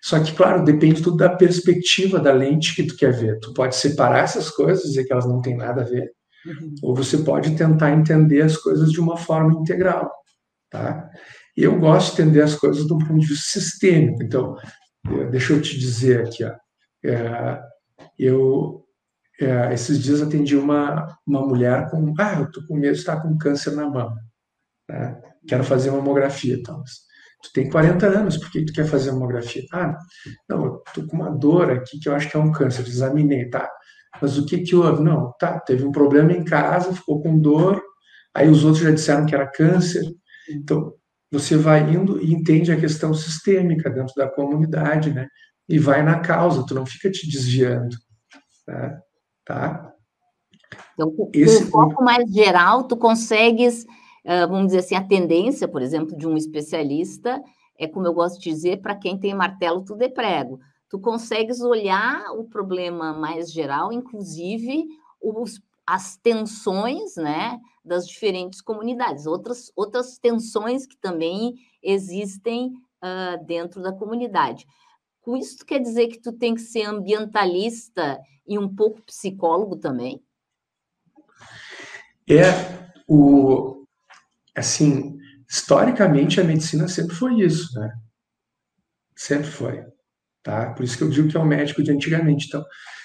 Só 0.01 0.19
que, 0.19 0.33
claro, 0.33 0.63
depende 0.63 1.01
tudo 1.01 1.17
da 1.17 1.29
perspectiva 1.29 2.19
da 2.19 2.33
lente 2.33 2.75
que 2.75 2.83
tu 2.83 2.95
quer 2.95 3.13
ver. 3.13 3.39
Tu 3.39 3.53
pode 3.53 3.75
separar 3.75 4.23
essas 4.23 4.49
coisas, 4.49 4.83
dizer 4.83 5.05
que 5.05 5.13
elas 5.13 5.27
não 5.27 5.41
têm 5.41 5.55
nada 5.55 5.81
a 5.81 5.85
ver, 5.85 6.11
Uhum. 6.45 6.75
Ou 6.81 6.95
você 6.95 7.19
pode 7.19 7.55
tentar 7.55 7.91
entender 7.91 8.41
as 8.41 8.57
coisas 8.57 8.91
de 8.91 8.99
uma 8.99 9.17
forma 9.17 9.53
integral, 9.53 10.11
tá? 10.69 11.09
Eu 11.55 11.79
gosto 11.79 12.15
de 12.15 12.21
entender 12.21 12.41
as 12.41 12.55
coisas 12.55 12.87
do 12.87 12.97
ponto 12.97 13.19
de 13.19 13.27
vista 13.27 13.59
sistêmico. 13.59 14.23
Então, 14.23 14.55
é, 15.07 15.25
deixa 15.27 15.53
eu 15.53 15.61
te 15.61 15.77
dizer 15.77 16.21
aqui, 16.21 16.43
ó, 16.43 16.53
é, 17.05 17.61
eu 18.17 18.83
é, 19.39 19.73
esses 19.73 19.99
dias 19.99 20.21
atendi 20.21 20.55
uma, 20.55 21.17
uma 21.25 21.45
mulher 21.45 21.89
com, 21.89 22.13
ah, 22.19 22.39
eu 22.39 22.51
tô 22.51 22.65
com 22.67 22.75
medo 22.75 22.93
de 22.93 22.99
estar 22.99 23.21
com 23.21 23.37
câncer 23.37 23.71
na 23.71 23.89
mama, 23.89 24.19
né? 24.87 25.19
quero 25.47 25.63
fazer 25.63 25.89
uma 25.89 25.97
mamografia, 25.97 26.55
então, 26.55 26.83
tu 27.41 27.51
tem 27.53 27.69
40 27.69 28.07
anos, 28.07 28.37
por 28.37 28.51
que 28.51 28.65
tu 28.65 28.73
quer 28.73 28.85
fazer 28.85 29.11
mamografia? 29.11 29.63
Ah, 29.73 29.97
não, 30.49 30.65
eu 30.65 30.83
tô 30.93 31.05
com 31.07 31.17
uma 31.17 31.29
dor 31.29 31.71
aqui 31.71 31.99
que 31.99 32.07
eu 32.07 32.15
acho 32.15 32.29
que 32.29 32.37
é 32.37 32.39
um 32.39 32.51
câncer, 32.51 32.87
examinei, 32.87 33.49
tá? 33.49 33.69
Mas 34.21 34.37
o 34.37 34.45
que 34.45 34.59
que 34.59 34.75
houve? 34.75 35.01
Não, 35.01 35.33
tá, 35.39 35.59
teve 35.59 35.85
um 35.85 35.91
problema 35.91 36.31
em 36.31 36.43
casa, 36.43 36.93
ficou 36.93 37.21
com 37.21 37.39
dor, 37.39 37.81
aí 38.33 38.49
os 38.49 38.63
outros 38.63 38.83
já 38.83 38.91
disseram 38.91 39.25
que 39.25 39.35
era 39.35 39.47
câncer. 39.47 40.03
Então, 40.49 40.93
você 41.31 41.55
vai 41.55 41.81
indo 41.89 42.21
e 42.21 42.33
entende 42.33 42.71
a 42.71 42.79
questão 42.79 43.13
sistêmica 43.13 43.89
dentro 43.89 44.13
da 44.15 44.29
comunidade, 44.29 45.13
né? 45.13 45.27
E 45.67 45.79
vai 45.79 46.03
na 46.03 46.19
causa, 46.19 46.65
tu 46.65 46.75
não 46.75 46.85
fica 46.85 47.09
te 47.09 47.29
desviando, 47.29 47.95
né? 48.67 48.99
tá? 49.45 49.91
Então, 50.93 51.11
com 51.11 51.31
Esse... 51.33 51.63
um 51.63 51.67
foco 51.67 52.03
mais 52.03 52.29
geral, 52.31 52.83
tu 52.83 52.97
consegues, 52.97 53.85
vamos 54.23 54.67
dizer 54.67 54.79
assim, 54.79 54.95
a 54.95 55.03
tendência, 55.03 55.67
por 55.67 55.81
exemplo, 55.81 56.15
de 56.15 56.27
um 56.27 56.37
especialista, 56.37 57.41
é 57.77 57.87
como 57.87 58.05
eu 58.05 58.13
gosto 58.13 58.39
de 58.39 58.49
dizer, 58.49 58.81
para 58.81 58.95
quem 58.95 59.17
tem 59.17 59.33
martelo, 59.33 59.83
tudo 59.83 60.03
é 60.03 60.09
prego 60.09 60.59
tu 60.91 60.99
consegues 60.99 61.61
olhar 61.61 62.33
o 62.33 62.43
problema 62.43 63.13
mais 63.13 63.49
geral, 63.49 63.93
inclusive 63.93 64.89
os, 65.21 65.61
as 65.87 66.17
tensões 66.17 67.15
né, 67.15 67.57
das 67.83 68.05
diferentes 68.05 68.59
comunidades, 68.59 69.25
outras, 69.25 69.71
outras 69.73 70.17
tensões 70.17 70.85
que 70.85 70.97
também 70.97 71.55
existem 71.81 72.73
uh, 73.01 73.45
dentro 73.45 73.81
da 73.81 73.93
comunidade. 73.93 74.67
Com 75.21 75.37
isso, 75.37 75.65
quer 75.65 75.79
dizer 75.79 76.07
que 76.07 76.19
tu 76.19 76.33
tem 76.33 76.55
que 76.55 76.61
ser 76.61 76.83
ambientalista 76.83 78.19
e 78.45 78.59
um 78.59 78.67
pouco 78.75 79.01
psicólogo 79.03 79.77
também? 79.77 80.21
É 82.29 82.49
o 83.07 83.80
assim, 84.55 85.17
historicamente 85.49 86.39
a 86.39 86.43
medicina 86.43 86.87
sempre 86.87 87.15
foi 87.15 87.41
isso, 87.41 87.79
né? 87.79 87.91
Sempre 89.15 89.47
foi 89.47 89.85
tá? 90.43 90.73
Por 90.73 90.83
isso 90.83 90.97
que 90.97 91.03
eu 91.03 91.09
digo 91.09 91.27
que 91.27 91.37
é 91.37 91.39
o 91.39 91.45
médico 91.45 91.83
de 91.83 91.91
antigamente. 91.91 92.47
Então, 92.47 92.63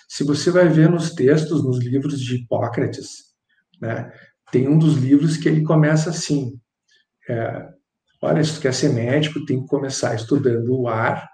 se 0.08 0.24
você 0.24 0.50
vai 0.50 0.68
ver 0.68 0.88
nos 0.88 1.10
textos, 1.14 1.64
nos 1.64 1.78
livros 1.78 2.20
de 2.20 2.36
Hipócrates, 2.36 3.34
né, 3.80 4.10
tem 4.50 4.68
um 4.68 4.78
dos 4.78 4.94
livros 4.94 5.36
que 5.36 5.48
ele 5.48 5.62
começa 5.62 6.10
assim: 6.10 6.58
é, 7.28 7.68
olha, 8.22 8.42
se 8.42 8.54
tu 8.54 8.60
quer 8.60 8.74
ser 8.74 8.90
médico, 8.92 9.44
tem 9.44 9.60
que 9.60 9.68
começar 9.68 10.14
estudando 10.14 10.68
o 10.70 10.88
ar, 10.88 11.28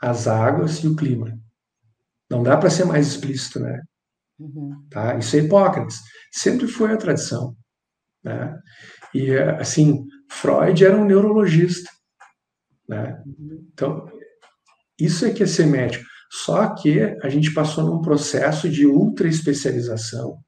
as 0.00 0.26
águas 0.26 0.78
e 0.78 0.88
o 0.88 0.96
clima. 0.96 1.38
Não 2.30 2.42
dá 2.42 2.56
para 2.56 2.70
ser 2.70 2.84
mais 2.84 3.06
explícito, 3.06 3.60
né? 3.60 3.80
Uhum. 4.38 4.86
Tá? 4.90 5.16
Isso 5.16 5.36
é 5.36 5.40
Hipócrates. 5.40 6.00
Sempre 6.32 6.66
foi 6.66 6.92
a 6.92 6.96
tradição. 6.96 7.56
Né? 8.22 8.56
E, 9.14 9.32
assim, 9.60 10.06
Freud 10.28 10.84
era 10.84 10.96
um 10.96 11.04
neurologista. 11.04 11.90
Né? 12.88 13.22
Uhum. 13.24 13.68
Então, 13.72 14.10
isso 14.98 15.24
é 15.24 15.30
que 15.30 15.42
é 15.42 15.46
ser 15.46 15.66
médico. 15.66 16.04
Só 16.30 16.74
que 16.74 17.00
a 17.22 17.28
gente 17.28 17.54
passou 17.54 17.84
num 17.84 18.02
processo 18.02 18.68
de 18.68 18.86
ultra 18.86 19.28
especialização 19.28 20.38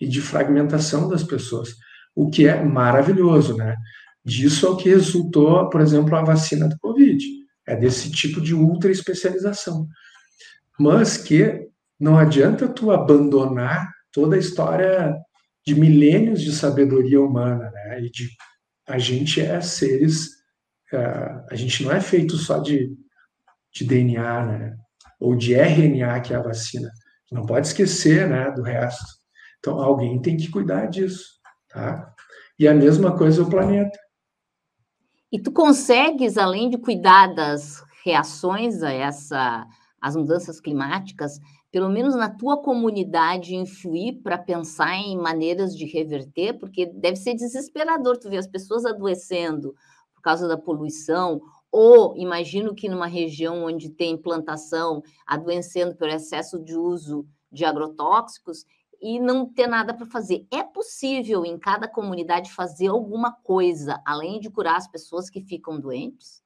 e 0.00 0.06
de 0.06 0.20
fragmentação 0.20 1.08
das 1.08 1.24
pessoas, 1.24 1.70
o 2.14 2.30
que 2.30 2.46
é 2.46 2.62
maravilhoso, 2.62 3.56
né? 3.56 3.76
Disso 4.24 4.66
é 4.66 4.70
o 4.70 4.76
que 4.76 4.88
resultou, 4.88 5.68
por 5.68 5.80
exemplo, 5.80 6.14
a 6.14 6.22
vacina 6.22 6.68
do 6.68 6.78
Covid. 6.78 7.24
É 7.66 7.74
desse 7.74 8.10
tipo 8.10 8.40
de 8.40 8.54
ultra 8.54 8.90
especialização. 8.90 9.88
Mas 10.78 11.16
que 11.16 11.68
não 11.98 12.18
adianta 12.18 12.68
tu 12.68 12.90
abandonar 12.90 13.92
toda 14.12 14.36
a 14.36 14.38
história 14.38 15.16
de 15.66 15.74
milênios 15.74 16.40
de 16.40 16.52
sabedoria 16.52 17.20
humana, 17.20 17.71
né? 17.92 18.02
E 18.02 18.10
de 18.10 18.28
a 18.88 18.98
gente 18.98 19.40
é 19.40 19.60
seres, 19.60 20.26
uh, 20.92 21.46
a 21.50 21.54
gente 21.54 21.84
não 21.84 21.92
é 21.92 22.00
feito 22.00 22.36
só 22.36 22.58
de 22.58 22.96
de 23.72 23.84
DNA, 23.84 24.46
né? 24.46 24.76
Ou 25.18 25.34
de 25.34 25.54
RNA, 25.54 26.20
que 26.20 26.34
é 26.34 26.36
a 26.36 26.42
vacina. 26.42 26.90
Não 27.30 27.46
pode 27.46 27.66
esquecer, 27.66 28.28
né, 28.28 28.50
do 28.50 28.62
resto. 28.62 29.04
Então, 29.58 29.80
alguém 29.80 30.20
tem 30.20 30.36
que 30.36 30.50
cuidar 30.50 30.86
disso, 30.86 31.24
tá? 31.68 32.12
E 32.58 32.68
a 32.68 32.74
mesma 32.74 33.16
coisa 33.16 33.42
o 33.42 33.48
planeta. 33.48 33.98
E 35.30 35.40
tu 35.40 35.50
consegues, 35.50 36.36
além 36.36 36.68
de 36.68 36.76
cuidar 36.76 37.28
das 37.28 37.82
reações 38.04 38.82
a 38.82 38.92
essa, 38.92 39.66
as 40.00 40.14
mudanças 40.14 40.60
climáticas, 40.60 41.38
pelo 41.72 41.88
menos 41.88 42.14
na 42.14 42.28
tua 42.28 42.62
comunidade, 42.62 43.56
influir 43.56 44.20
para 44.22 44.36
pensar 44.36 44.94
em 44.94 45.16
maneiras 45.16 45.74
de 45.74 45.86
reverter? 45.86 46.58
Porque 46.58 46.84
deve 46.84 47.16
ser 47.16 47.34
desesperador 47.34 48.18
tu 48.18 48.28
ver 48.28 48.36
as 48.36 48.46
pessoas 48.46 48.84
adoecendo 48.84 49.74
por 50.14 50.20
causa 50.20 50.46
da 50.46 50.58
poluição 50.58 51.40
ou 51.72 52.14
imagino 52.18 52.74
que 52.74 52.90
numa 52.90 53.06
região 53.06 53.64
onde 53.64 53.88
tem 53.88 54.18
plantação 54.18 55.02
adoecendo 55.26 55.96
pelo 55.96 56.12
excesso 56.12 56.62
de 56.62 56.76
uso 56.76 57.26
de 57.50 57.64
agrotóxicos 57.64 58.66
e 59.00 59.18
não 59.18 59.46
ter 59.46 59.66
nada 59.66 59.94
para 59.94 60.04
fazer. 60.04 60.46
É 60.52 60.62
possível 60.62 61.44
em 61.44 61.58
cada 61.58 61.88
comunidade 61.88 62.52
fazer 62.52 62.88
alguma 62.88 63.32
coisa 63.32 64.00
além 64.04 64.38
de 64.38 64.50
curar 64.50 64.76
as 64.76 64.86
pessoas 64.86 65.30
que 65.30 65.40
ficam 65.40 65.80
doentes? 65.80 66.42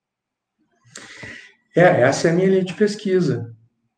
É, 1.75 2.02
essa 2.02 2.28
é 2.28 2.30
a 2.30 2.35
minha 2.35 2.49
linha 2.49 2.64
de 2.64 2.75
pesquisa. 2.75 3.55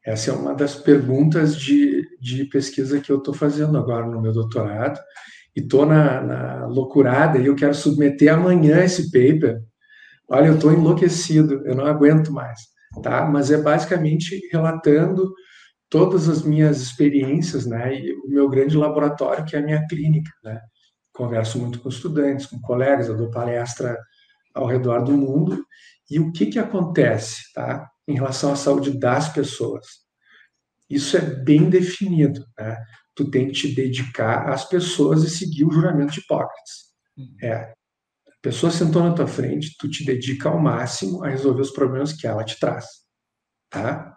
Essa 0.08 0.30
é 0.30 0.34
uma 0.34 0.54
das 0.54 0.74
perguntas 0.74 1.56
de, 1.56 2.02
de 2.20 2.44
pesquisa 2.46 3.00
que 3.00 3.10
eu 3.10 3.18
estou 3.18 3.34
fazendo 3.34 3.76
agora 3.76 4.06
no 4.06 4.20
meu 4.20 4.32
doutorado. 4.32 4.98
E 5.54 5.60
estou 5.60 5.84
na, 5.84 6.20
na 6.20 6.66
loucurada 6.66 7.38
e 7.38 7.46
eu 7.46 7.54
quero 7.54 7.74
submeter 7.74 8.32
amanhã 8.32 8.84
esse 8.84 9.10
paper 9.10 9.60
olha, 10.28 10.48
eu 10.48 10.54
estou 10.56 10.72
enlouquecido, 10.72 11.62
eu 11.66 11.74
não 11.74 11.86
aguento 11.86 12.30
mais, 12.30 12.60
tá? 13.02 13.24
Mas 13.24 13.50
é 13.50 13.56
basicamente 13.56 14.40
relatando 14.52 15.32
todas 15.88 16.28
as 16.28 16.42
minhas 16.42 16.80
experiências, 16.82 17.66
né? 17.66 17.94
E 17.94 18.12
o 18.12 18.28
meu 18.28 18.48
grande 18.48 18.76
laboratório, 18.76 19.44
que 19.44 19.56
é 19.56 19.58
a 19.58 19.62
minha 19.62 19.86
clínica, 19.86 20.30
né? 20.44 20.60
converso 21.14 21.58
muito 21.58 21.80
com 21.80 21.88
estudantes, 21.88 22.46
com 22.46 22.60
colegas, 22.60 23.08
eu 23.08 23.16
dou 23.16 23.28
palestra 23.28 23.98
ao 24.54 24.66
redor 24.66 25.02
do 25.02 25.12
mundo. 25.12 25.64
E 26.08 26.20
o 26.20 26.30
que, 26.30 26.46
que 26.46 26.60
acontece 26.60 27.52
tá, 27.52 27.90
em 28.08 28.14
relação 28.14 28.52
à 28.52 28.56
saúde 28.56 28.98
das 28.98 29.28
pessoas? 29.32 29.86
Isso 30.88 31.16
é 31.16 31.20
bem 31.20 31.68
definido. 31.68 32.44
Né? 32.58 32.76
Tu 33.14 33.30
tem 33.30 33.46
que 33.46 33.52
te 33.52 33.74
dedicar 33.74 34.48
às 34.48 34.64
pessoas 34.64 35.22
e 35.22 35.30
seguir 35.30 35.64
o 35.64 35.70
juramento 35.70 36.12
de 36.12 36.20
Hipócrates. 36.20 36.88
Uhum. 37.16 37.36
É, 37.42 37.54
a 37.54 38.40
pessoa 38.40 38.72
sentou 38.72 39.02
na 39.02 39.12
tua 39.12 39.26
frente, 39.26 39.76
tu 39.78 39.90
te 39.90 40.04
dedica 40.04 40.48
ao 40.48 40.58
máximo 40.58 41.22
a 41.22 41.28
resolver 41.28 41.60
os 41.60 41.70
problemas 41.70 42.12
que 42.12 42.26
ela 42.26 42.44
te 42.44 42.58
traz. 42.58 42.86
Tá? 43.68 44.16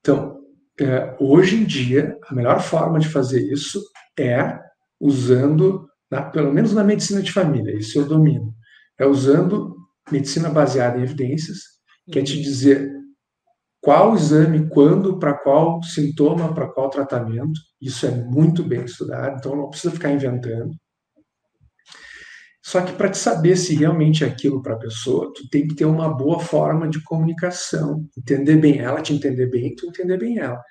Então, 0.00 0.40
é, 0.80 1.16
hoje 1.20 1.56
em 1.56 1.64
dia, 1.64 2.18
a 2.26 2.34
melhor 2.34 2.60
forma 2.60 2.98
de 2.98 3.08
fazer 3.08 3.40
isso 3.52 3.80
é 4.18 4.58
usando, 4.98 5.88
na, 6.10 6.22
pelo 6.22 6.52
menos 6.52 6.72
na 6.72 6.82
medicina 6.82 7.22
de 7.22 7.32
família, 7.32 7.76
isso 7.76 7.98
eu 7.98 8.06
domino, 8.06 8.54
é 8.98 9.06
usando 9.06 9.76
medicina 10.10 10.48
baseada 10.48 10.98
em 10.98 11.02
evidências, 11.02 11.71
que 12.10 12.18
é 12.18 12.22
te 12.22 12.40
dizer 12.40 12.90
qual 13.80 14.14
exame, 14.14 14.68
quando, 14.68 15.18
para 15.18 15.34
qual 15.34 15.82
sintoma, 15.82 16.54
para 16.54 16.68
qual 16.68 16.88
tratamento. 16.88 17.60
Isso 17.80 18.06
é 18.06 18.10
muito 18.10 18.62
bem 18.62 18.84
estudado, 18.84 19.38
então 19.38 19.56
não 19.56 19.68
precisa 19.68 19.92
ficar 19.92 20.12
inventando. 20.12 20.72
Só 22.64 22.80
que 22.80 22.92
para 22.92 23.10
te 23.10 23.18
saber 23.18 23.56
se 23.56 23.74
realmente 23.74 24.22
é 24.22 24.28
aquilo 24.28 24.62
para 24.62 24.74
a 24.74 24.78
pessoa, 24.78 25.32
tu 25.34 25.48
tem 25.50 25.66
que 25.66 25.74
ter 25.74 25.84
uma 25.84 26.08
boa 26.08 26.38
forma 26.38 26.88
de 26.88 27.02
comunicação, 27.02 28.08
entender 28.16 28.56
bem 28.56 28.78
ela, 28.78 29.02
te 29.02 29.12
entender 29.12 29.50
bem, 29.50 29.74
tu 29.74 29.88
entender 29.88 30.16
bem 30.16 30.38
ela. 30.38 30.62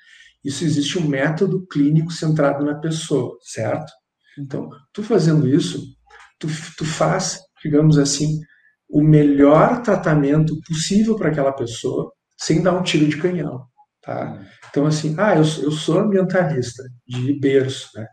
Isso 0.43 0.63
existe 0.63 0.97
um 0.97 1.07
método 1.07 1.67
clínico 1.67 2.11
centrado 2.11 2.63
na 2.63 2.75
pessoa, 2.75 3.37
certo? 3.41 3.91
Então, 4.39 4.69
tu 4.93 5.03
fazendo 5.03 5.47
isso, 5.47 5.85
tu, 6.39 6.47
tu 6.77 6.85
faz, 6.85 7.41
digamos 7.61 7.97
assim, 7.97 8.39
o 8.91 9.01
melhor 9.01 9.81
tratamento 9.81 10.59
possível 10.67 11.15
para 11.15 11.29
aquela 11.29 11.53
pessoa, 11.53 12.11
sem 12.37 12.61
dar 12.61 12.73
um 12.73 12.83
tiro 12.83 13.07
de 13.07 13.17
canhão. 13.17 13.65
Tá? 14.01 14.41
Então, 14.69 14.85
assim, 14.85 15.15
ah, 15.17 15.35
eu, 15.35 15.43
eu 15.63 15.71
sou 15.71 15.99
ambientalista 15.99 16.83
de 17.07 17.39
berço. 17.39 17.89
Né? 17.95 18.05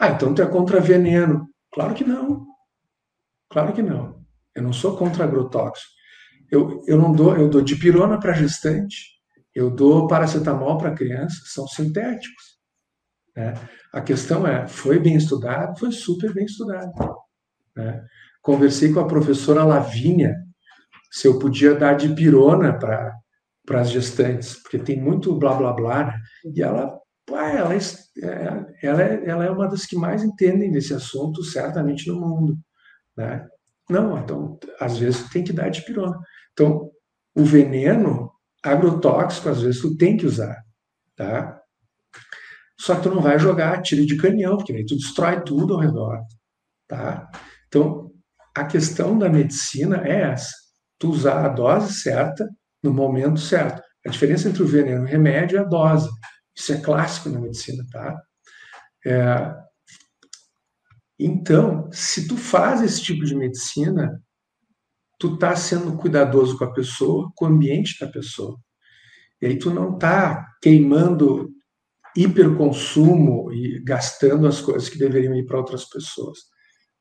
Ah, 0.00 0.08
então 0.08 0.34
tu 0.34 0.42
é 0.42 0.46
contra 0.46 0.80
veneno. 0.80 1.46
Claro 1.72 1.94
que 1.94 2.04
não. 2.04 2.44
Claro 3.50 3.72
que 3.72 3.82
não. 3.82 4.24
Eu 4.54 4.62
não 4.62 4.72
sou 4.72 4.96
contra 4.96 5.24
agrotóxico. 5.24 5.92
Eu, 6.50 6.82
eu 6.86 6.98
não 6.98 7.12
dou, 7.12 7.36
eu 7.36 7.48
dou 7.48 7.60
dipirona 7.60 8.18
para 8.18 8.32
gestante, 8.32 9.14
eu 9.54 9.70
dou 9.70 10.06
paracetamol 10.06 10.78
para 10.78 10.94
criança, 10.94 11.42
são 11.46 11.66
sintéticos. 11.66 12.58
Né? 13.36 13.54
A 13.92 14.00
questão 14.00 14.46
é, 14.46 14.66
foi 14.66 14.98
bem 14.98 15.16
estudado? 15.16 15.78
Foi 15.78 15.90
super 15.90 16.32
bem 16.32 16.44
estudado. 16.44 16.92
Né? 17.76 18.04
Conversei 18.44 18.92
com 18.92 19.00
a 19.00 19.08
professora 19.08 19.64
Lavínia 19.64 20.36
se 21.10 21.26
eu 21.26 21.38
podia 21.38 21.74
dar 21.74 21.94
dipirona 21.94 22.78
para 22.78 23.14
para 23.66 23.80
as 23.80 23.90
gestantes, 23.90 24.56
porque 24.56 24.78
tem 24.78 25.00
muito 25.00 25.34
blá 25.38 25.54
blá 25.54 25.72
blá, 25.72 26.04
né? 26.04 26.20
e 26.54 26.62
ela, 26.62 27.00
pá, 27.24 27.48
ela, 27.48 27.74
é, 27.74 27.80
ela, 28.82 29.02
é, 29.02 29.22
ela 29.26 29.44
é 29.46 29.50
uma 29.50 29.66
das 29.66 29.86
que 29.86 29.96
mais 29.96 30.22
entendem 30.22 30.70
desse 30.70 30.92
assunto, 30.92 31.42
certamente 31.42 32.06
no 32.06 32.20
mundo. 32.20 32.58
Né? 33.16 33.46
Não, 33.88 34.18
então, 34.18 34.58
às 34.78 34.98
vezes 34.98 35.30
tem 35.30 35.42
que 35.42 35.50
dar 35.50 35.70
dipirona. 35.70 36.18
Então, 36.52 36.90
o 37.34 37.42
veneno 37.42 38.30
agrotóxico, 38.62 39.48
às 39.48 39.62
vezes 39.62 39.80
tu 39.80 39.96
tem 39.96 40.14
que 40.14 40.26
usar, 40.26 40.62
tá? 41.16 41.58
Só 42.78 42.96
que 42.96 43.04
tu 43.04 43.14
não 43.14 43.22
vai 43.22 43.38
jogar 43.38 43.80
tiro 43.80 44.04
de 44.04 44.16
canhão, 44.16 44.58
porque 44.58 44.72
aí 44.72 44.84
tu 44.84 44.94
destrói 44.94 45.42
tudo 45.42 45.72
ao 45.72 45.80
redor, 45.80 46.20
tá? 46.86 47.30
Então, 47.68 48.03
a 48.54 48.64
questão 48.64 49.18
da 49.18 49.28
medicina 49.28 50.06
é 50.06 50.32
essa, 50.32 50.52
tu 50.98 51.10
usar 51.10 51.44
a 51.44 51.48
dose 51.48 51.94
certa 51.94 52.48
no 52.82 52.92
momento 52.92 53.40
certo. 53.40 53.82
A 54.06 54.10
diferença 54.10 54.48
entre 54.48 54.62
o 54.62 54.66
veneno 54.66 55.02
e 55.02 55.04
o 55.04 55.10
remédio 55.10 55.58
é 55.58 55.60
a 55.60 55.64
dose. 55.64 56.08
Isso 56.56 56.72
é 56.72 56.80
clássico 56.80 57.30
na 57.30 57.40
medicina, 57.40 57.82
tá? 57.90 58.22
É, 59.06 59.54
então, 61.18 61.88
se 61.92 62.28
tu 62.28 62.36
faz 62.36 62.82
esse 62.82 63.02
tipo 63.02 63.24
de 63.24 63.34
medicina, 63.34 64.22
tu 65.18 65.38
tá 65.38 65.56
sendo 65.56 65.96
cuidadoso 65.96 66.58
com 66.58 66.64
a 66.64 66.72
pessoa, 66.72 67.30
com 67.34 67.46
o 67.46 67.48
ambiente 67.48 67.98
da 67.98 68.10
pessoa. 68.10 68.58
E 69.40 69.46
aí 69.46 69.58
tu 69.58 69.70
não 69.70 69.98
tá 69.98 70.46
queimando 70.62 71.50
hiperconsumo 72.16 73.52
e 73.52 73.82
gastando 73.82 74.46
as 74.46 74.60
coisas 74.60 74.88
que 74.88 74.98
deveriam 74.98 75.34
ir 75.34 75.44
para 75.46 75.58
outras 75.58 75.84
pessoas, 75.84 76.38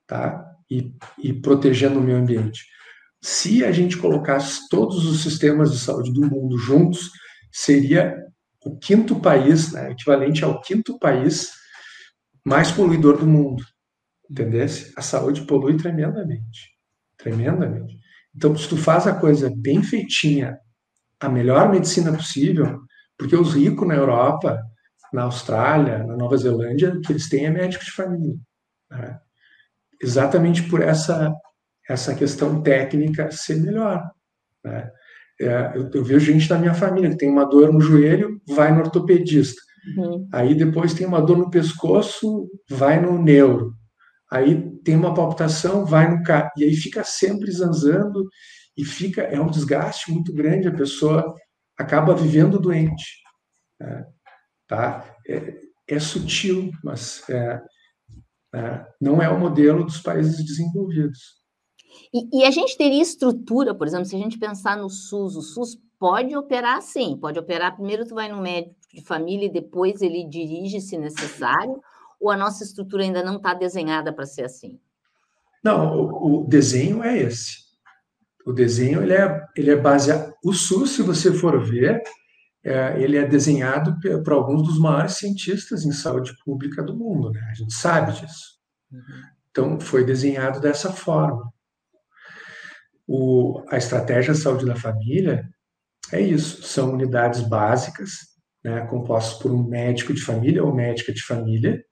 tá? 0.08 0.44
E, 0.74 0.92
e 1.22 1.34
protegendo 1.34 2.00
o 2.00 2.02
meio 2.02 2.18
ambiente. 2.18 2.66
Se 3.22 3.64
a 3.64 3.72
gente 3.72 3.96
colocasse 3.96 4.68
todos 4.70 5.06
os 5.06 5.22
sistemas 5.22 5.72
de 5.72 5.78
saúde 5.78 6.12
do 6.12 6.22
mundo 6.22 6.58
juntos, 6.58 7.12
seria 7.52 8.18
o 8.66 8.78
quinto 8.78 9.20
país, 9.20 9.72
né, 9.72 9.92
equivalente 9.92 10.44
ao 10.44 10.60
quinto 10.62 10.98
país 10.98 11.52
mais 12.44 12.72
poluidor 12.72 13.18
do 13.18 13.28
mundo. 13.28 13.64
Entendesse? 14.30 14.92
A 14.98 15.02
saúde 15.02 15.46
polui 15.46 15.78
tremendamente. 15.78 16.72
Tremendamente. 17.18 18.00
Então, 18.36 18.56
se 18.58 18.68
tu 18.68 18.76
faz 18.76 19.06
a 19.06 19.14
coisa 19.14 19.54
bem 19.56 19.84
feitinha, 19.84 20.58
a 21.20 21.30
melhor 21.30 21.70
medicina 21.72 22.12
possível, 22.12 22.82
porque 23.18 23.36
os 23.36 23.54
ricos 23.54 23.88
na 23.88 23.96
Europa, 23.96 24.60
na 25.14 25.24
Austrália, 25.24 26.04
na 26.04 26.18
Nova 26.18 26.36
Zelândia, 26.36 27.00
que 27.06 27.14
eles 27.14 27.30
têm 27.30 27.46
é 27.46 27.50
médico 27.50 27.86
de 27.86 27.92
família. 27.92 28.36
Né? 28.90 29.20
Exatamente 30.04 30.63
por 30.63 30.82
essa 30.82 31.34
essa 31.89 32.16
questão 32.16 32.62
técnica 32.62 33.30
ser 33.32 33.60
melhor. 33.62 34.10
Né? 34.63 34.89
É, 35.42 35.74
eu, 35.76 35.89
eu, 35.94 36.04
vejo 36.04 36.32
gente 36.32 36.48
da 36.48 36.58
minha 36.58 36.74
família 36.74 37.10
que 37.10 37.18
tem 37.18 37.30
uma 37.30 37.46
dor 37.46 37.74
no 37.74 37.82
joelho, 37.82 38.42
vai 38.48 38.72
no 38.72 38.80
ortopedista. 38.80 39.62
Uhum. 39.98 40.28
Aí 40.32 40.56
depois 40.56 40.94
tem 40.94 41.06
uma 41.06 41.22
dor 41.22 41.38
no 41.38 41.50
pescoço, 41.50 42.50
vai 42.70 43.02
no 43.02 43.22
neuro. 43.22 43.74
Aí 44.32 44.72
tem 44.84 44.96
uma 44.96 45.13
palpitação, 45.13 45.86
vai 45.86 46.10
no 46.10 46.24
carro. 46.24 46.50
E 46.58 46.63
aí 46.63 46.76
fica 46.76 47.04
sempre 47.04 47.52
zanzando 47.52 48.28
e 48.78 48.86
fica 48.86 49.22
é 49.22 49.39
um 49.39 49.50
desgaste 49.50 50.12
muito 50.12 50.34
grande. 50.34 50.68
A 50.68 50.76
pessoa 50.76 51.36
acaba 51.78 52.16
vivendo 52.16 52.60
doente. 52.60 53.18
Né? 53.80 54.06
Tá? 54.68 55.06
É, 55.28 55.56
é, 55.88 56.00
sutil, 56.00 56.72
mas 56.84 57.28
é, 57.30 57.62
é, 58.54 58.86
não 59.02 59.22
é 59.22 59.30
o 59.30 59.39
modelo 59.39 59.84
dos 59.84 60.00
países 60.00 60.44
desenvolvidos. 60.46 61.42
E, 62.13 62.42
e, 62.42 62.46
a 62.46 62.52
gente 62.52 62.78
teria 62.78 63.02
estrutura, 63.02 63.74
por 63.74 63.88
exemplo, 63.88 64.06
se 64.06 64.16
a 64.16 64.20
gente 64.20 64.38
pensar 64.38 64.78
no 64.78 64.89
SUS, 64.89 65.36
o 65.36 65.42
SUS 65.42 65.78
pode 66.00 66.36
operar 66.36 66.82
sim, 66.82 67.18
pode 67.20 67.39
operar. 67.39 67.76
Primeiro 67.76 68.06
tu 68.06 68.16
vai 68.16 68.32
no 68.32 68.42
médico 68.42 68.76
de 68.94 69.02
família 69.02 69.48
e 69.48 69.52
depois 69.52 70.02
ele 70.02 70.28
dirige 70.28 70.80
se 70.82 70.98
necessário, 70.98 71.82
ou 72.20 72.30
a 72.30 72.38
nossa 72.38 72.63
estrutura 72.63 73.04
ainda 73.04 73.24
não 73.24 73.38
está 73.38 73.54
desenhada 73.54 74.13
para 74.13 74.26
ser 74.26 74.44
assim? 74.44 74.80
Não, 75.63 75.98
o, 75.98 76.42
o, 76.42 76.48
desenho 76.48 77.04
é 77.04 77.18
esse. 77.18 77.63
O 78.46 78.52
desenho 78.52 79.02
ele 79.02 79.13
é, 79.13 79.46
ele 79.56 79.72
é 79.72 79.76
baseado. 79.76 80.34
O 80.44 80.54
SUS, 80.54 80.92
se 80.92 81.02
você 81.02 81.34
for 81.34 81.63
ver, 81.63 82.04
é, 82.63 83.02
ele 83.02 83.17
é 83.17 83.28
desenhado 83.28 83.97
por 84.23 84.34
alguns 84.34 84.63
dos 84.63 84.80
maiores 84.80 85.13
cientistas 85.13 85.84
em 85.84 85.91
saúde 85.91 86.34
pública 86.45 86.82
do 86.82 86.95
mundo, 86.95 87.30
né? 87.32 87.41
A 87.52 87.54
gente 87.54 87.73
sabe 87.73 88.13
disso. 88.13 88.54
Então, 89.52 89.80
foi 89.80 90.06
desenhado 90.06 90.60
dessa 90.60 90.91
forma. 90.91 91.52
O, 93.06 93.62
a 93.69 93.78
estratégia 93.78 94.34
de 94.34 94.39
saúde 94.39 94.65
da 94.65 94.76
família 94.76 95.49
é 96.12 96.21
isso, 96.21 96.63
são 96.63 96.93
unidades 96.93 97.41
básicas, 97.41 98.12
né, 98.63 98.86
compostas 98.88 99.39
por 99.39 99.52
um 99.52 99.63
médico 99.63 100.13
de 100.13 100.21
família 100.21 100.63
ou 100.63 100.73
médica 100.73 101.12
de 101.12 101.21
família, 101.21 101.84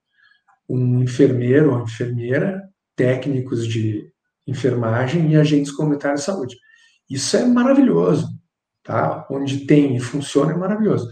um 0.68 1.02
enfermeiro 1.02 1.74
ou 1.74 1.82
enfermeira, 1.82 2.62
técnicos 2.96 3.66
de 3.66 4.10
enfermagem 4.46 5.30
e 5.30 5.36
agentes 5.36 5.72
comunitários 5.72 6.20
de 6.20 6.26
saúde. 6.26 6.56
Isso 7.10 7.36
é 7.36 7.44
maravilhoso, 7.44 8.28
tá? 8.82 9.26
Onde 9.30 9.66
tem 9.66 9.96
e 9.96 10.00
funciona 10.00 10.52
é 10.52 10.56
maravilhoso. 10.56 11.08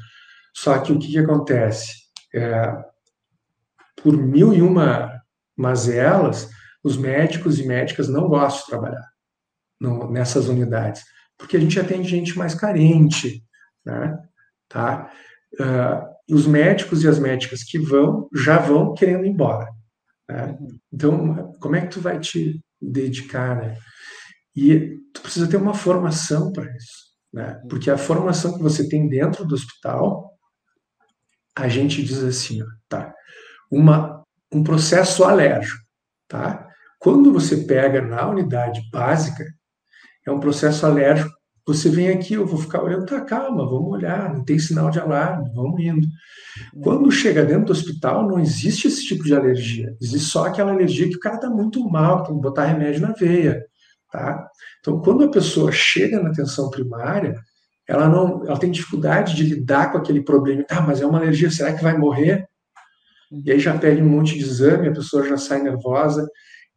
Só 0.54 0.78
que 0.78 0.92
o 0.92 0.98
que, 0.98 1.08
que 1.08 1.18
acontece? 1.18 1.92
É, 2.34 2.72
por 4.02 4.16
mil 4.16 4.52
e 4.52 4.62
uma 4.62 5.20
mazelas, 5.56 6.48
os 6.82 6.96
médicos 6.96 7.58
e 7.58 7.66
médicas 7.66 8.08
não 8.08 8.28
gostam 8.28 8.60
de 8.60 8.66
trabalhar 8.66 9.10
no, 9.78 10.10
nessas 10.10 10.48
unidades, 10.48 11.04
porque 11.36 11.56
a 11.56 11.60
gente 11.60 11.78
atende 11.78 12.08
gente 12.08 12.36
mais 12.36 12.54
carente, 12.54 13.44
né? 13.84 14.18
Tá? 14.68 15.10
Uh, 15.54 16.34
os 16.34 16.46
médicos 16.46 17.02
e 17.02 17.08
as 17.08 17.18
médicas 17.18 17.62
que 17.62 17.78
vão 17.78 18.28
já 18.32 18.58
vão 18.58 18.94
querendo 18.94 19.24
ir 19.24 19.30
embora. 19.30 19.68
Né? 20.28 20.56
Então, 20.92 21.52
como 21.60 21.76
é 21.76 21.80
que 21.80 21.92
tu 21.92 22.00
vai 22.00 22.20
te 22.20 22.62
dedicar, 22.80 23.56
né? 23.56 23.76
E 24.54 24.96
tu 25.12 25.20
precisa 25.22 25.48
ter 25.48 25.56
uma 25.56 25.74
formação 25.74 26.52
para 26.52 26.64
isso, 26.76 27.09
né? 27.32 27.60
Porque 27.68 27.90
a 27.90 27.98
formação 27.98 28.56
que 28.56 28.62
você 28.62 28.88
tem 28.88 29.08
dentro 29.08 29.44
do 29.44 29.54
hospital, 29.54 30.30
a 31.56 31.68
gente 31.68 32.02
diz 32.02 32.22
assim, 32.22 32.62
ó, 32.62 32.66
tá? 32.88 33.14
Uma, 33.70 34.24
um 34.52 34.62
processo 34.62 35.24
alérgico, 35.24 35.80
tá? 36.28 36.66
Quando 36.98 37.32
você 37.32 37.58
pega 37.58 38.02
na 38.02 38.28
unidade 38.28 38.82
básica, 38.90 39.44
é 40.26 40.30
um 40.30 40.40
processo 40.40 40.84
alérgico. 40.84 41.30
Você 41.66 41.88
vem 41.88 42.08
aqui, 42.08 42.34
eu 42.34 42.46
vou 42.46 42.58
ficar 42.58 42.82
olhando, 42.82 43.06
tá, 43.06 43.20
calma, 43.20 43.64
vamos 43.64 43.92
olhar, 43.92 44.32
não 44.32 44.44
tem 44.44 44.58
sinal 44.58 44.90
de 44.90 44.98
alarme, 44.98 45.50
vamos 45.54 45.80
indo. 45.80 46.06
Quando 46.82 47.10
chega 47.12 47.44
dentro 47.44 47.66
do 47.66 47.72
hospital, 47.72 48.26
não 48.26 48.40
existe 48.40 48.88
esse 48.88 49.06
tipo 49.06 49.22
de 49.22 49.34
alergia. 49.34 49.94
Existe 50.00 50.28
só 50.30 50.46
aquela 50.46 50.72
alergia 50.72 51.08
que 51.08 51.16
o 51.16 51.20
cara 51.20 51.36
está 51.36 51.48
muito 51.48 51.88
mal, 51.88 52.24
tem 52.24 52.34
que 52.34 52.40
botar 52.40 52.64
remédio 52.64 53.02
na 53.02 53.12
veia. 53.12 53.64
Tá? 54.10 54.48
Então, 54.80 55.00
quando 55.00 55.24
a 55.24 55.30
pessoa 55.30 55.70
chega 55.70 56.20
na 56.20 56.30
atenção 56.30 56.68
primária, 56.70 57.34
ela 57.86 58.08
não, 58.08 58.44
ela 58.46 58.58
tem 58.58 58.70
dificuldade 58.70 59.34
de 59.34 59.44
lidar 59.44 59.92
com 59.92 59.98
aquele 59.98 60.22
problema. 60.22 60.64
Ah, 60.70 60.80
mas 60.80 61.00
é 61.00 61.06
uma 61.06 61.18
alergia, 61.18 61.50
será 61.50 61.72
que 61.72 61.82
vai 61.82 61.96
morrer? 61.96 62.48
E 63.30 63.50
aí 63.52 63.60
já 63.60 63.76
pede 63.78 64.02
um 64.02 64.08
monte 64.08 64.36
de 64.36 64.44
exame, 64.44 64.88
a 64.88 64.92
pessoa 64.92 65.26
já 65.26 65.36
sai 65.36 65.62
nervosa 65.62 66.28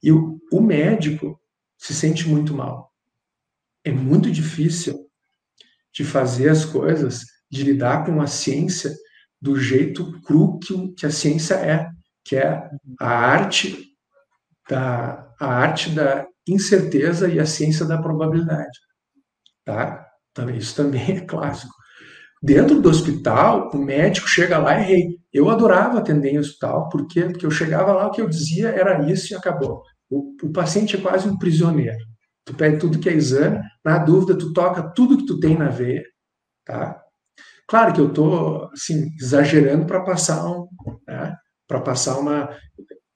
e 0.02 0.12
o, 0.12 0.40
o 0.52 0.62
médico 0.62 1.40
se 1.78 1.94
sente 1.94 2.28
muito 2.28 2.54
mal. 2.54 2.92
É 3.84 3.92
muito 3.92 4.32
difícil 4.32 5.08
de 5.94 6.04
fazer 6.04 6.50
as 6.50 6.66
coisas, 6.66 7.22
de 7.50 7.64
lidar 7.64 8.06
com 8.06 8.22
a 8.22 8.28
ciência 8.28 8.92
do 9.42 9.60
jeito 9.60 10.20
cru 10.22 10.60
que, 10.60 10.94
que 10.94 11.06
a 11.06 11.12
ciência 11.12 11.56
é, 11.56 11.90
que 12.24 12.36
é 12.36 12.70
a 13.00 13.10
arte 13.10 13.92
da 14.70 15.30
a 15.40 15.48
arte 15.48 15.90
da 15.90 16.26
incerteza 16.48 17.28
e 17.28 17.40
a 17.40 17.46
ciência 17.46 17.86
da 17.86 18.02
probabilidade, 18.02 18.78
tá? 19.66 20.06
Também 20.34 20.58
isso 20.58 20.76
também 20.76 21.18
é 21.18 21.22
clássico. 21.22 21.74
Dentro 22.42 22.82
do 22.82 22.90
hospital, 22.90 23.70
o 23.74 23.78
médico 23.78 24.28
chega 24.28 24.58
lá 24.58 24.78
e 24.80 24.84
rei. 24.84 25.20
Eu 25.32 25.50
adorava 25.50 26.00
atender 26.00 26.32
em 26.32 26.40
hospital, 26.40 26.90
por 26.90 27.08
quê? 27.08 27.22
Porque 27.24 27.46
eu 27.46 27.52
chegava 27.52 27.94
lá, 27.94 28.08
o 28.08 28.12
que 28.12 28.22
eu 28.22 28.28
dizia 28.28 28.70
era 28.70 29.10
isso 29.10 29.34
e 29.34 29.36
acabou. 29.36 29.82
O, 30.10 30.36
o 30.44 30.52
paciente 30.52 30.98
é 30.98 31.02
quase 31.02 31.28
um 31.28 31.38
prisioneiro. 31.38 31.98
Tu 32.46 32.54
pede 32.54 32.80
tudo 32.80 33.00
que 33.00 33.08
é 33.08 33.14
exame, 33.14 33.62
na 33.86 33.98
dúvida, 33.98 34.38
tu 34.38 34.52
toca 34.52 34.84
tudo 34.84 35.18
que 35.18 35.26
tu 35.26 35.40
tem 35.40 35.58
na 35.58 35.70
veia, 35.70 36.04
tá? 36.66 37.02
Claro 37.68 37.94
que 37.94 38.02
eu 38.02 38.10
estou 38.10 38.70
assim, 38.74 39.10
exagerando 39.20 39.86
para 39.86 40.02
passar 40.02 40.46
um, 40.46 40.68
né, 41.08 41.36
para 41.68 41.80
passar 41.80 42.20
uma. 42.20 42.50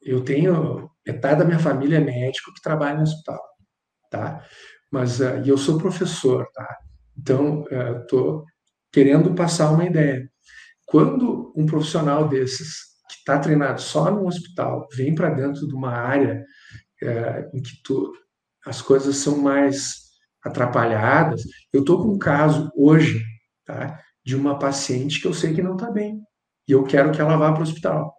Eu 0.01 0.23
tenho 0.23 0.89
metade 1.07 1.39
da 1.39 1.45
minha 1.45 1.59
família 1.59 1.97
é 1.97 2.01
médico 2.01 2.53
que 2.53 2.61
trabalha 2.61 2.97
no 2.97 3.03
hospital, 3.03 3.41
tá? 4.11 4.43
Mas 4.91 5.19
uh, 5.19 5.41
e 5.43 5.49
eu 5.49 5.57
sou 5.57 5.77
professor, 5.77 6.47
tá? 6.53 6.77
Então 7.17 7.65
estou 8.01 8.39
uh, 8.39 8.45
querendo 8.91 9.33
passar 9.33 9.71
uma 9.71 9.85
ideia. 9.85 10.29
Quando 10.85 11.53
um 11.55 11.65
profissional 11.65 12.27
desses 12.27 12.85
que 13.09 13.15
está 13.19 13.39
treinado 13.39 13.81
só 13.81 14.11
no 14.11 14.27
hospital 14.27 14.87
vem 14.95 15.15
para 15.15 15.29
dentro 15.29 15.67
de 15.67 15.73
uma 15.73 15.91
área 15.91 16.43
uh, 17.03 17.57
em 17.57 17.61
que 17.61 17.81
tu, 17.83 18.13
as 18.65 18.81
coisas 18.81 19.17
são 19.17 19.37
mais 19.37 20.07
atrapalhadas, 20.43 21.43
eu 21.73 21.81
estou 21.81 22.01
com 22.01 22.13
um 22.13 22.19
caso 22.19 22.71
hoje, 22.75 23.23
tá? 23.65 23.99
de 24.25 24.35
uma 24.35 24.59
paciente 24.59 25.21
que 25.21 25.27
eu 25.27 25.33
sei 25.33 25.53
que 25.53 25.61
não 25.61 25.75
está 25.75 25.89
bem. 25.89 26.21
E 26.67 26.73
eu 26.73 26.83
quero 26.83 27.11
que 27.11 27.21
ela 27.21 27.37
vá 27.37 27.51
para 27.51 27.61
o 27.61 27.63
hospital. 27.63 28.13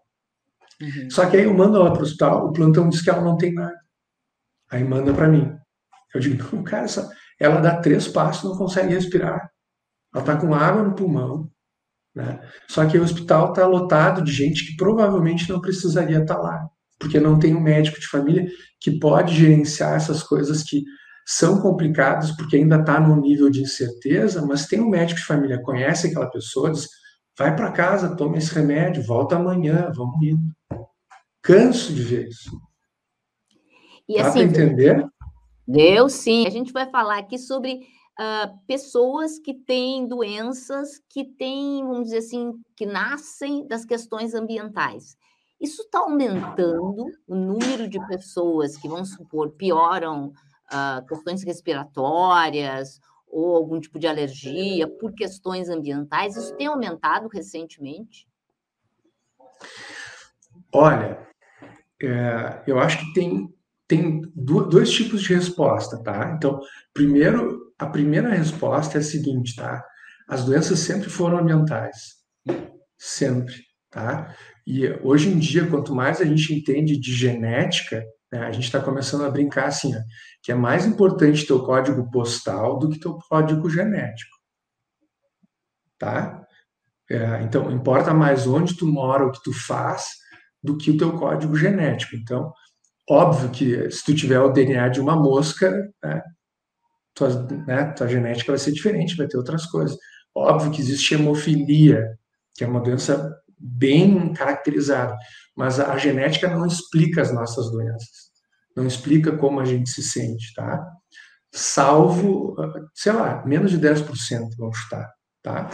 Uhum. 0.81 1.11
Só 1.11 1.27
que 1.27 1.37
aí 1.37 1.45
eu 1.45 1.55
mando 1.55 1.77
ela 1.77 1.93
para 1.93 2.01
o 2.01 2.05
hospital, 2.05 2.47
o 2.47 2.53
plantão 2.53 2.89
diz 2.89 3.03
que 3.03 3.11
ela 3.11 3.23
não 3.23 3.37
tem 3.37 3.53
nada. 3.53 3.79
Aí 4.71 4.85
manda 4.85 5.13
para 5.13 5.29
mim. 5.29 5.53
Eu 6.15 6.21
digo, 6.21 6.57
não, 6.57 6.63
cara, 6.63 6.85
essa... 6.85 7.11
ela 7.41 7.61
dá 7.61 7.81
três 7.81 8.09
passos 8.09 8.49
não 8.49 8.57
consegue 8.57 8.95
respirar. 8.95 9.51
Ela 10.15 10.23
está 10.23 10.37
com 10.37 10.55
água 10.55 10.83
no 10.83 10.95
pulmão. 10.95 11.51
Né? 12.15 12.41
Só 12.69 12.85
que 12.87 12.99
o 12.99 13.03
hospital 13.03 13.51
está 13.51 13.67
lotado 13.67 14.23
de 14.23 14.33
gente 14.33 14.67
que 14.67 14.77
provavelmente 14.77 15.49
não 15.49 15.61
precisaria 15.61 16.19
estar 16.19 16.37
tá 16.37 16.41
lá. 16.41 16.69
Porque 16.99 17.21
não 17.21 17.39
tem 17.39 17.55
um 17.55 17.61
médico 17.61 18.01
de 18.01 18.09
família 18.09 18.47
que 18.81 18.99
pode 18.99 19.35
gerenciar 19.35 19.95
essas 19.95 20.23
coisas 20.23 20.63
que 20.63 20.83
são 21.31 21.61
complicados 21.61 22.33
porque 22.33 22.57
ainda 22.57 22.77
está 22.77 22.99
no 22.99 23.15
nível 23.21 23.51
de 23.51 23.61
incerteza, 23.61 24.45
mas 24.47 24.67
tem 24.67 24.81
um 24.81 24.89
médico 24.89 25.21
de 25.21 25.27
família, 25.27 25.61
conhece 25.61 26.07
aquela 26.07 26.31
pessoa, 26.31 26.73
diz, 26.73 26.89
vai 27.39 27.55
para 27.55 27.71
casa, 27.71 28.17
toma 28.17 28.39
esse 28.39 28.53
remédio, 28.55 29.05
volta 29.05 29.37
amanhã, 29.37 29.93
vamos 29.95 30.17
indo. 30.23 30.58
Canso 31.49 31.95
de 31.95 32.03
ver 32.03 32.29
isso. 32.29 32.61
E 34.07 34.19
Dá 34.19 34.29
assim, 34.29 34.41
entender? 34.41 35.09
Deu 35.67 36.07
sim. 36.11 36.47
A 36.47 36.51
gente 36.51 36.75
vai 36.75 36.91
falar 36.91 37.17
aqui 37.17 37.39
sobre 37.39 37.87
uh, 38.21 38.59
pessoas 38.67 39.39
que 39.39 39.55
têm 39.55 40.07
doenças 40.07 41.01
que 41.09 41.25
têm, 41.25 41.83
vamos 41.87 42.05
dizer 42.05 42.19
assim, 42.19 42.53
que 42.77 42.85
nascem 42.85 43.67
das 43.67 43.87
questões 43.87 44.35
ambientais. 44.35 45.17
Isso 45.59 45.81
está 45.81 46.01
aumentando 46.01 47.07
o 47.27 47.35
número 47.35 47.89
de 47.89 47.99
pessoas 48.09 48.77
que, 48.77 48.87
vamos 48.87 49.15
supor, 49.15 49.53
pioram 49.53 50.35
uh, 50.71 51.07
questões 51.09 51.43
respiratórias 51.43 53.01
ou 53.27 53.57
algum 53.57 53.81
tipo 53.81 53.99
de 53.99 54.07
alergia 54.07 54.87
por 54.87 55.15
questões 55.15 55.71
ambientais? 55.71 56.37
Isso 56.37 56.55
tem 56.57 56.67
aumentado 56.67 57.27
recentemente? 57.27 58.29
Olha, 60.71 61.27
é, 62.03 62.63
eu 62.67 62.79
acho 62.79 62.99
que 62.99 63.13
tem, 63.13 63.49
tem 63.87 64.23
dois 64.35 64.91
tipos 64.91 65.23
de 65.23 65.35
resposta, 65.35 66.03
tá? 66.03 66.35
Então, 66.37 66.61
primeiro, 66.93 67.73
a 67.79 67.87
primeira 67.87 68.31
resposta 68.31 68.99
é 68.99 69.01
a 69.01 69.05
seguinte, 69.05 69.57
tá? 69.57 69.85
As 70.29 70.45
doenças 70.45 70.79
sempre 70.81 71.09
foram 71.09 71.39
ambientais, 71.39 72.17
sempre, 72.97 73.55
tá? 73.91 74.35
E 74.67 74.87
hoje 75.03 75.31
em 75.31 75.39
dia, 75.39 75.67
quanto 75.67 75.95
mais 75.95 76.21
a 76.21 76.25
gente 76.25 76.55
entende 76.55 76.99
de 76.99 77.15
genética, 77.15 78.05
né, 78.31 78.41
a 78.41 78.53
gente 78.53 78.65
está 78.65 78.81
começando 78.81 79.25
a 79.25 79.31
brincar 79.31 79.69
assim, 79.69 79.97
ó, 79.97 80.01
que 80.43 80.53
é 80.53 80.55
mais 80.55 80.85
importante 80.85 81.47
teu 81.47 81.65
código 81.65 82.11
postal 82.11 82.79
do 82.79 82.91
que 82.91 83.01
teu 83.01 83.19
código 83.29 83.71
genético. 83.71 84.37
Tá? 85.99 86.47
É, 87.11 87.43
então, 87.43 87.71
importa 87.71 88.13
mais 88.13 88.47
onde 88.47 88.77
tu 88.77 88.87
mora, 88.87 89.27
o 89.27 89.33
que 89.33 89.43
tu 89.43 89.53
faz, 89.53 90.11
do 90.63 90.77
que 90.77 90.91
o 90.91 90.97
teu 90.97 91.13
código 91.19 91.57
genético. 91.57 92.17
Então, 92.17 92.53
óbvio 93.09 93.51
que 93.51 93.91
se 93.91 94.05
tu 94.05 94.15
tiver 94.15 94.41
o 94.41 94.51
DNA 94.51 94.89
de 94.89 95.01
uma 95.01 95.17
mosca, 95.17 95.71
né, 96.03 96.23
tua, 97.15 97.29
né, 97.67 97.85
tua 97.93 98.09
genética 98.09 98.53
vai 98.53 98.59
ser 98.59 98.73
diferente, 98.73 99.17
vai 99.17 99.27
ter 99.27 99.37
outras 99.37 99.67
coisas. 99.67 99.97
Óbvio 100.35 100.71
que 100.71 100.81
existe 100.81 101.15
hemofilia, 101.15 102.19
que 102.55 102.65
é 102.65 102.67
uma 102.67 102.81
doença 102.81 103.35
bem 103.59 104.33
caracterizada, 104.33 105.17
mas 105.57 105.81
a, 105.81 105.93
a 105.93 105.99
genética 105.99 106.49
não 106.49 106.67
explica 106.67 107.23
as 107.23 107.33
nossas 107.33 107.71
doenças 107.71 108.29
não 108.79 108.87
explica 108.87 109.37
como 109.37 109.61
a 109.61 109.65
gente 109.65 109.91
se 109.91 110.03
sente, 110.03 110.55
tá? 110.55 110.87
Salvo, 111.53 112.55
sei 112.95 113.13
lá, 113.13 113.45
menos 113.45 113.71
de 113.71 113.79
10%, 113.79 114.05
vamos 114.57 114.79
chutar, 114.79 115.11
tá? 115.43 115.69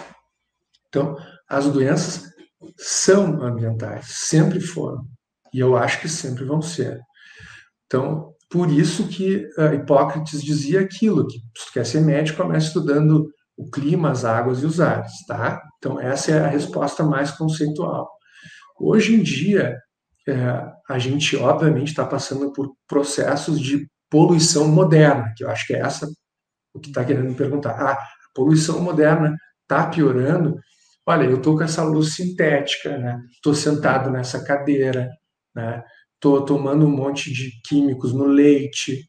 Então, 0.88 1.16
as 1.48 1.66
doenças 1.66 2.32
são 2.76 3.42
ambientais, 3.42 4.06
sempre 4.08 4.60
foram, 4.60 5.04
e 5.52 5.60
eu 5.60 5.76
acho 5.76 6.00
que 6.00 6.08
sempre 6.08 6.44
vão 6.44 6.60
ser. 6.60 7.00
Então, 7.86 8.32
por 8.50 8.70
isso 8.70 9.08
que 9.08 9.46
uh, 9.58 9.74
Hipócrates 9.74 10.42
dizia 10.42 10.80
aquilo, 10.80 11.26
que 11.26 11.38
se 11.56 11.66
tu 11.66 11.72
quer 11.72 11.86
ser 11.86 12.00
médico, 12.00 12.42
começa 12.42 12.68
estudando 12.68 13.28
o 13.56 13.70
clima, 13.70 14.10
as 14.10 14.24
águas 14.24 14.62
e 14.62 14.66
os 14.66 14.80
ares, 14.80 15.12
tá? 15.26 15.62
Então, 15.78 16.00
essa 16.00 16.32
é 16.32 16.40
a 16.40 16.48
resposta 16.48 17.04
mais 17.04 17.30
conceitual. 17.30 18.10
Hoje 18.78 19.14
em 19.14 19.22
dia, 19.22 19.76
é, 20.26 20.66
a 20.88 20.98
gente, 20.98 21.36
obviamente, 21.36 21.88
está 21.88 22.04
passando 22.04 22.52
por 22.52 22.72
processos 22.88 23.60
de 23.60 23.88
poluição 24.10 24.68
moderna, 24.68 25.32
que 25.36 25.44
eu 25.44 25.50
acho 25.50 25.66
que 25.66 25.74
é 25.74 25.80
essa 25.80 26.08
o 26.72 26.80
que 26.80 26.88
está 26.88 27.04
querendo 27.04 27.28
me 27.28 27.34
perguntar. 27.34 27.70
Ah, 27.80 27.92
a 27.92 28.06
poluição 28.34 28.80
moderna 28.80 29.36
está 29.62 29.86
piorando? 29.86 30.58
Olha, 31.06 31.24
eu 31.24 31.36
estou 31.36 31.56
com 31.56 31.62
essa 31.62 31.82
luz 31.82 32.14
sintética, 32.14 32.96
né? 32.96 33.20
Estou 33.30 33.54
sentado 33.54 34.10
nessa 34.10 34.42
cadeira, 34.42 35.10
né? 35.54 35.82
Estou 36.14 36.44
tomando 36.44 36.86
um 36.86 36.90
monte 36.90 37.30
de 37.30 37.50
químicos 37.66 38.14
no 38.14 38.24
leite, 38.24 39.06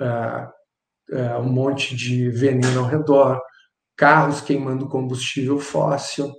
uh, 0.00 1.14
uh, 1.14 1.40
um 1.40 1.52
monte 1.52 1.94
de 1.94 2.30
veneno 2.30 2.80
ao 2.80 2.86
redor, 2.86 3.38
carros 3.96 4.40
queimando 4.40 4.88
combustível 4.88 5.58
fóssil, 5.58 6.32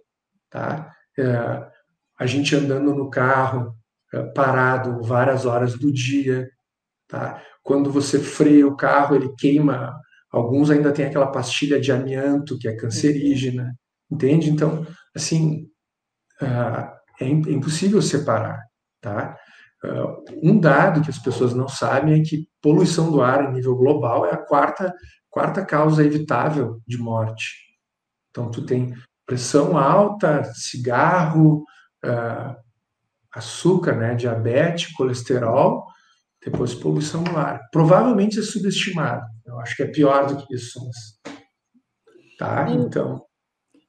tá? 0.50 0.92
Uh, 1.20 1.70
a 2.20 2.26
gente 2.26 2.56
andando 2.56 2.96
no 2.96 3.10
carro, 3.10 3.76
parado 4.34 5.04
várias 5.04 5.46
horas 5.46 5.78
do 5.78 5.92
dia, 5.92 6.50
tá? 7.08 7.44
Quando 7.62 7.92
você 7.92 8.20
freia 8.20 8.66
o 8.68 8.76
carro, 8.76 9.16
ele 9.16 9.36
queima. 9.38 10.00
Alguns 10.32 10.70
ainda 10.72 10.92
têm 10.94 11.06
aquela 11.06 11.28
pastilha 11.28 11.80
de 11.80 11.92
amianto 11.92 12.58
que 12.58 12.68
é 12.68 12.76
cancerígena, 12.76 13.76
entende? 14.12 14.50
Então, 14.50 14.86
assim, 15.16 15.68
uh, 16.42 16.96
é 17.20 17.28
impossível 17.28 18.02
separar, 18.02 18.64
tá? 19.02 19.38
Uh, 19.84 20.52
um 20.52 20.60
dado 20.60 21.02
que 21.02 21.10
as 21.10 21.20
pessoas 21.20 21.54
não 21.54 21.68
sabem 21.68 22.20
é 22.20 22.24
que 22.24 22.48
poluição 22.62 23.12
do 23.12 23.22
ar 23.22 23.46
em 23.46 23.54
nível 23.54 23.76
global 23.76 24.26
é 24.26 24.34
a 24.34 24.38
quarta 24.38 24.94
quarta 25.36 25.66
causa 25.66 26.02
evitável 26.02 26.82
de 26.88 26.98
morte. 26.98 27.56
Então, 28.30 28.50
tu 28.50 28.66
tem 28.66 28.94
pressão 29.26 29.78
alta, 29.78 30.46
cigarro, 30.54 31.66
uh, 32.06 32.56
açúcar, 33.34 33.98
né, 33.98 34.16
diabetes, 34.16 34.94
colesterol, 34.94 35.86
depois 36.42 36.74
poluição 36.74 37.22
no 37.22 37.38
ar. 37.38 37.60
Provavelmente 37.70 38.40
é 38.40 38.42
subestimado. 38.42 39.26
Eu 39.46 39.60
acho 39.60 39.76
que 39.76 39.84
é 39.84 39.88
pior 39.88 40.26
do 40.26 40.38
que 40.38 40.56
isso. 40.56 40.80
Tá? 42.40 42.70
Então. 42.70 43.22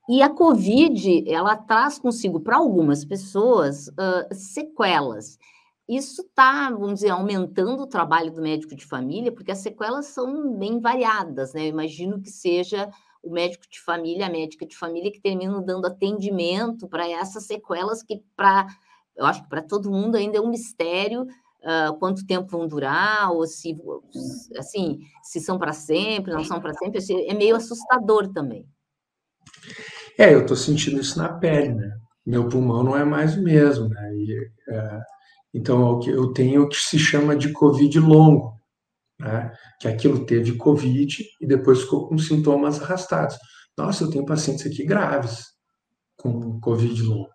E 0.08 0.22
a 0.22 0.30
Covid, 0.30 1.28
ela 1.28 1.56
traz 1.56 1.98
consigo, 1.98 2.40
para 2.40 2.56
algumas 2.56 3.04
pessoas, 3.04 3.88
uh, 3.88 4.32
sequelas. 4.32 5.36
Isso 5.88 6.22
está, 6.22 6.70
vamos 6.70 6.94
dizer, 6.94 7.10
aumentando 7.10 7.82
o 7.82 7.88
trabalho 7.88 8.32
do 8.32 8.40
médico 8.40 8.74
de 8.76 8.84
família, 8.84 9.32
porque 9.32 9.50
as 9.50 9.58
sequelas 9.58 10.06
são 10.06 10.56
bem 10.56 10.80
variadas, 10.80 11.54
né? 11.54 11.62
Eu 11.62 11.68
imagino 11.68 12.20
que 12.20 12.30
seja 12.30 12.88
o 13.22 13.30
médico 13.30 13.64
de 13.68 13.80
família, 13.80 14.26
a 14.26 14.30
médica 14.30 14.64
de 14.64 14.76
família 14.76 15.10
que 15.10 15.20
terminam 15.20 15.64
dando 15.64 15.86
atendimento 15.86 16.88
para 16.88 17.08
essas 17.08 17.44
sequelas 17.44 18.02
que, 18.02 18.22
para, 18.36 18.66
eu 19.16 19.26
acho 19.26 19.42
que 19.42 19.48
para 19.48 19.62
todo 19.62 19.90
mundo 19.90 20.16
ainda 20.16 20.38
é 20.38 20.40
um 20.40 20.50
mistério 20.50 21.22
uh, 21.22 21.96
quanto 21.98 22.26
tempo 22.26 22.48
vão 22.48 22.68
durar, 22.68 23.32
ou 23.32 23.44
se, 23.46 23.76
assim, 24.56 25.00
se 25.22 25.40
são 25.40 25.58
para 25.58 25.72
sempre, 25.72 26.32
não 26.32 26.44
são 26.44 26.60
para 26.60 26.74
sempre, 26.74 27.00
é 27.26 27.34
meio 27.34 27.56
assustador 27.56 28.32
também. 28.32 28.68
É, 30.18 30.32
eu 30.32 30.42
estou 30.42 30.56
sentindo 30.56 31.00
isso 31.00 31.18
na 31.18 31.32
pele, 31.32 31.74
né? 31.74 31.90
Meu 32.24 32.48
pulmão 32.48 32.82
não 32.82 32.96
é 32.96 33.04
mais 33.04 33.36
o 33.36 33.42
mesmo, 33.42 33.88
né? 33.88 34.14
E, 34.14 34.50
é 34.70 35.00
então, 35.56 36.00
é 36.04 36.10
eu 36.10 36.34
tenho 36.34 36.64
o 36.64 36.68
que 36.68 36.76
se 36.76 36.98
chama 36.98 37.34
de 37.34 37.50
Covid 37.50 37.98
longo, 37.98 38.60
né? 39.18 39.50
que 39.80 39.88
aquilo 39.88 40.26
teve 40.26 40.54
Covid 40.56 41.24
e 41.40 41.46
depois 41.46 41.80
ficou 41.80 42.08
com 42.08 42.18
sintomas 42.18 42.80
arrastados. 42.80 43.38
Nossa, 43.76 44.04
eu 44.04 44.10
tenho 44.10 44.26
pacientes 44.26 44.66
aqui 44.66 44.84
graves 44.84 45.46
com 46.18 46.60
Covid 46.60 47.02
longo. 47.02 47.30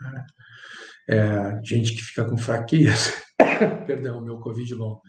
Né? 0.00 0.26
É, 1.08 1.60
gente 1.64 1.94
que 1.94 2.02
fica 2.02 2.26
com 2.28 2.36
fraqueza, 2.36 3.12
perdão, 3.86 4.20
meu 4.20 4.38
Covid 4.38 4.74
longo. 4.74 5.00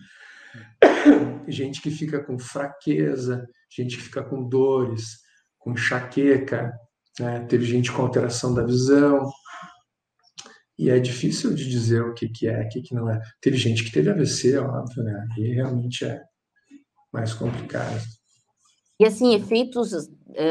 gente 1.45 1.81
que 1.81 1.91
fica 1.91 2.23
com 2.23 2.39
fraqueza, 2.39 3.45
gente 3.69 3.97
que 3.97 4.03
fica 4.03 4.23
com 4.23 4.47
dores, 4.47 5.19
com 5.59 5.73
enxaqueca, 5.73 6.71
né? 7.19 7.39
teve 7.47 7.65
gente 7.65 7.91
com 7.91 8.01
alteração 8.01 8.53
da 8.53 8.63
visão, 8.63 9.29
e 10.77 10.89
é 10.89 10.99
difícil 10.99 11.53
de 11.53 11.69
dizer 11.69 12.01
o 12.01 12.13
que, 12.13 12.27
que 12.27 12.47
é, 12.47 12.63
o 12.63 12.69
que, 12.69 12.81
que 12.81 12.93
não 12.93 13.09
é. 13.09 13.21
Teve 13.39 13.57
gente 13.57 13.83
que 13.83 13.91
teve 13.91 14.09
AVC, 14.09 14.57
óbvio, 14.57 15.03
né? 15.03 15.25
E 15.37 15.53
realmente 15.53 16.03
é 16.03 16.21
mais 17.13 17.33
complicado. 17.33 18.01
E 18.99 19.05
assim, 19.05 19.33
efeitos 19.33 19.93
uh, 19.93 20.09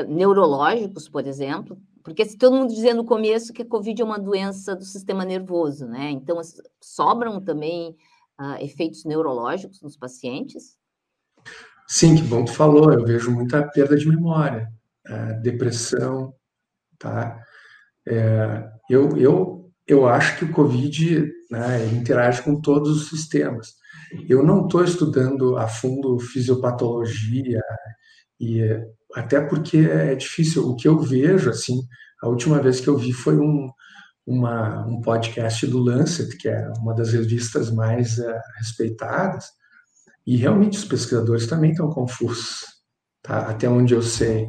neurológicos, 0.08 1.08
por 1.08 1.26
exemplo, 1.26 1.78
porque 2.02 2.24
se 2.24 2.36
todo 2.36 2.56
mundo 2.56 2.72
dizia 2.72 2.94
no 2.94 3.04
começo 3.04 3.52
que 3.52 3.62
a 3.62 3.66
Covid 3.66 4.00
é 4.00 4.04
uma 4.04 4.18
doença 4.18 4.74
do 4.74 4.84
sistema 4.84 5.24
nervoso, 5.24 5.86
né? 5.86 6.10
Então, 6.10 6.38
sobram 6.82 7.40
também 7.40 7.96
uh, 8.40 8.62
efeitos 8.62 9.04
neurológicos 9.04 9.82
nos 9.82 9.96
pacientes? 9.96 10.76
Sim, 11.86 12.16
que 12.16 12.22
bom 12.22 12.44
tu 12.44 12.52
falou. 12.52 12.92
Eu 12.92 13.04
vejo 13.04 13.30
muita 13.30 13.62
perda 13.62 13.96
de 13.96 14.08
memória, 14.08 14.70
uh, 15.06 15.40
depressão, 15.42 16.34
tá? 17.04 17.38
É, 18.08 18.64
eu, 18.88 19.16
eu 19.16 19.54
eu 19.86 20.06
acho 20.08 20.38
que 20.38 20.44
o 20.44 20.52
Covid 20.52 21.30
né, 21.50 21.86
interage 21.92 22.42
com 22.42 22.60
todos 22.60 23.02
os 23.02 23.08
sistemas. 23.08 23.74
Eu 24.28 24.42
não 24.42 24.64
estou 24.64 24.82
estudando 24.82 25.56
a 25.56 25.68
fundo 25.68 26.18
fisiopatologia, 26.18 27.60
e 28.40 28.62
até 29.14 29.40
porque 29.40 29.78
é 29.78 30.14
difícil. 30.14 30.68
O 30.68 30.76
que 30.76 30.88
eu 30.88 30.98
vejo, 30.98 31.50
assim, 31.50 31.80
a 32.22 32.28
última 32.28 32.60
vez 32.60 32.80
que 32.80 32.88
eu 32.88 32.96
vi 32.96 33.12
foi 33.12 33.36
um, 33.36 33.70
uma, 34.26 34.86
um 34.86 35.00
podcast 35.00 35.66
do 35.66 35.78
Lancet, 35.78 36.36
que 36.38 36.48
é 36.48 36.68
uma 36.78 36.94
das 36.94 37.12
revistas 37.12 37.70
mais 37.70 38.18
uh, 38.18 38.40
respeitadas, 38.58 39.46
e 40.26 40.36
realmente 40.36 40.78
os 40.78 40.84
pesquisadores 40.84 41.46
também 41.46 41.72
estão 41.72 41.90
confusos, 41.90 42.60
tá? 43.22 43.50
até 43.50 43.68
onde 43.68 43.92
eu 43.92 44.02
sei. 44.02 44.48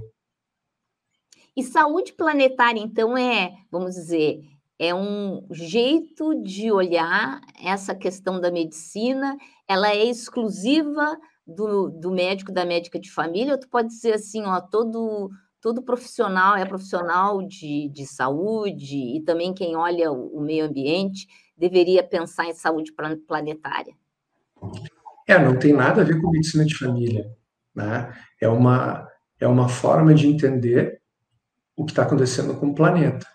E 1.56 1.64
saúde 1.64 2.14
planetária, 2.14 2.80
então, 2.80 3.18
é, 3.18 3.54
vamos 3.72 3.96
dizer, 3.96 4.42
é 4.78 4.94
um 4.94 5.46
jeito 5.52 6.42
de 6.44 6.72
olhar 6.72 7.40
essa 7.64 7.96
questão 7.96 8.42
da 8.42 8.52
medicina, 8.52 9.38
ela 9.68 9.90
é 9.90 10.04
exclusiva 10.04 11.18
do, 11.48 11.90
do 11.90 12.12
médico, 12.12 12.52
da 12.52 12.66
médica 12.66 13.00
de 13.00 13.10
família, 13.10 13.54
ou 13.54 13.60
tu 13.60 13.70
pode 13.70 13.88
dizer 13.88 14.16
assim, 14.16 14.44
ó, 14.44 14.60
todo, 14.60 15.30
todo 15.62 15.82
profissional 15.82 16.58
é 16.58 16.66
profissional 16.66 17.42
de, 17.42 17.90
de 17.90 18.06
saúde 18.06 19.16
e 19.16 19.22
também 19.22 19.54
quem 19.54 19.78
olha 19.78 20.12
o, 20.12 20.38
o 20.38 20.42
meio 20.42 20.66
ambiente 20.66 21.28
deveria 21.58 22.04
pensar 22.04 22.46
em 22.48 22.54
saúde 22.54 22.92
planetária? 23.28 23.94
É, 25.26 25.40
não 25.40 25.58
tem 25.58 25.72
nada 25.72 26.02
a 26.02 26.06
ver 26.06 26.22
com 26.22 26.30
medicina 26.30 26.66
de 26.66 26.78
família, 26.78 27.32
né? 27.74 28.14
É 28.42 28.48
uma, 28.48 29.08
é 29.40 29.48
uma 29.48 29.70
forma 29.70 30.14
de 30.14 30.28
entender 30.28 31.02
o 31.76 31.86
que 31.86 31.92
está 31.92 32.04
acontecendo 32.04 32.56
com 32.56 32.68
o 32.68 32.76
planeta, 32.76 33.26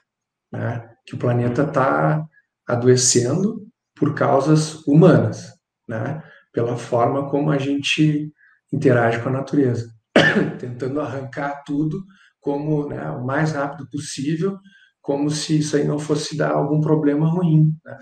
né? 0.52 0.88
que 1.04 1.14
o 1.14 1.18
planeta 1.18 1.62
está 1.62 2.24
adoecendo 2.66 3.66
por 3.94 4.14
causas 4.14 4.86
humanas, 4.86 5.52
né? 5.88 6.22
pela 6.52 6.76
forma 6.76 7.28
como 7.28 7.50
a 7.50 7.58
gente 7.58 8.32
interage 8.72 9.20
com 9.22 9.28
a 9.28 9.32
natureza, 9.32 9.90
tentando 10.58 11.00
arrancar 11.00 11.62
tudo 11.64 12.02
como 12.40 12.88
né, 12.88 13.10
o 13.10 13.24
mais 13.24 13.52
rápido 13.52 13.88
possível, 13.90 14.58
como 15.00 15.30
se 15.30 15.58
isso 15.58 15.76
aí 15.76 15.84
não 15.84 15.98
fosse 15.98 16.36
dar 16.36 16.52
algum 16.52 16.80
problema 16.80 17.28
ruim. 17.28 17.74
Né? 17.84 17.98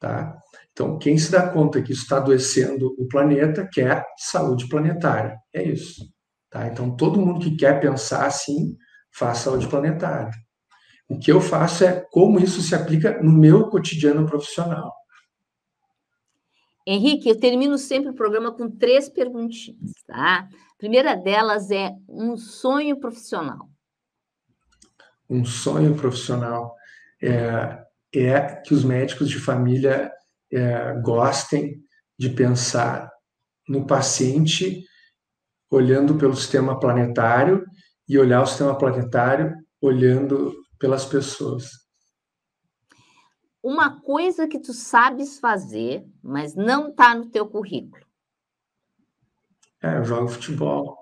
Tá? 0.00 0.36
Então, 0.72 0.98
quem 0.98 1.16
se 1.18 1.30
dá 1.30 1.48
conta 1.48 1.82
que 1.82 1.92
isso 1.92 2.02
está 2.02 2.16
adoecendo 2.16 2.94
o 2.98 3.06
planeta 3.06 3.68
quer 3.70 4.04
saúde 4.18 4.68
planetária. 4.68 5.38
É 5.52 5.62
isso. 5.62 6.02
Tá? 6.50 6.66
Então, 6.66 6.96
todo 6.96 7.20
mundo 7.20 7.40
que 7.40 7.56
quer 7.56 7.80
pensar 7.80 8.26
assim, 8.26 8.76
faz 9.14 9.38
saúde 9.38 9.68
planetária. 9.68 10.32
O 11.08 11.18
que 11.18 11.30
eu 11.30 11.40
faço 11.40 11.84
é 11.84 12.00
como 12.10 12.40
isso 12.40 12.60
se 12.60 12.74
aplica 12.74 13.22
no 13.22 13.32
meu 13.32 13.68
cotidiano 13.68 14.26
profissional. 14.26 14.92
Henrique, 16.86 17.28
eu 17.28 17.38
termino 17.38 17.78
sempre 17.78 18.10
o 18.10 18.14
programa 18.14 18.52
com 18.52 18.70
três 18.70 19.08
perguntinhas, 19.08 19.92
tá? 20.06 20.48
A 20.48 20.78
primeira 20.78 21.14
delas 21.14 21.70
é 21.70 21.92
um 22.08 22.36
sonho 22.36 22.98
profissional. 22.98 23.70
Um 25.28 25.44
sonho 25.44 25.94
profissional 25.94 26.74
é, 27.22 27.82
é 28.14 28.40
que 28.56 28.74
os 28.74 28.84
médicos 28.84 29.30
de 29.30 29.38
família 29.38 30.12
é, 30.52 30.94
gostem 31.00 31.82
de 32.18 32.30
pensar 32.30 33.10
no 33.66 33.86
paciente 33.86 34.84
olhando 35.70 36.16
pelo 36.16 36.36
sistema 36.36 36.78
planetário 36.78 37.64
e 38.08 38.18
olhar 38.18 38.42
o 38.42 38.46
sistema 38.46 38.76
planetário 38.76 39.54
olhando 39.80 40.54
pelas 40.78 41.04
pessoas. 41.04 41.70
Uma 43.62 44.00
coisa 44.00 44.46
que 44.46 44.58
tu 44.58 44.74
sabes 44.74 45.38
fazer, 45.38 46.06
mas 46.22 46.54
não 46.54 46.90
está 46.90 47.14
no 47.14 47.30
teu 47.30 47.46
currículo. 47.46 48.04
É, 49.82 49.98
eu 49.98 50.04
jogo 50.04 50.28
futebol. 50.28 50.98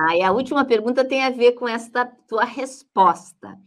Ah, 0.00 0.16
e 0.16 0.22
a 0.22 0.32
última 0.32 0.64
pergunta 0.64 1.04
tem 1.04 1.24
a 1.24 1.30
ver 1.30 1.52
com 1.52 1.68
esta 1.68 2.04
tua 2.04 2.44
resposta. 2.44 3.58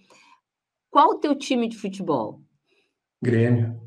Qual 0.89 1.11
o 1.11 1.19
teu 1.19 1.35
time 1.35 1.67
de 1.67 1.77
futebol? 1.77 2.41
Grêmio. 3.21 3.79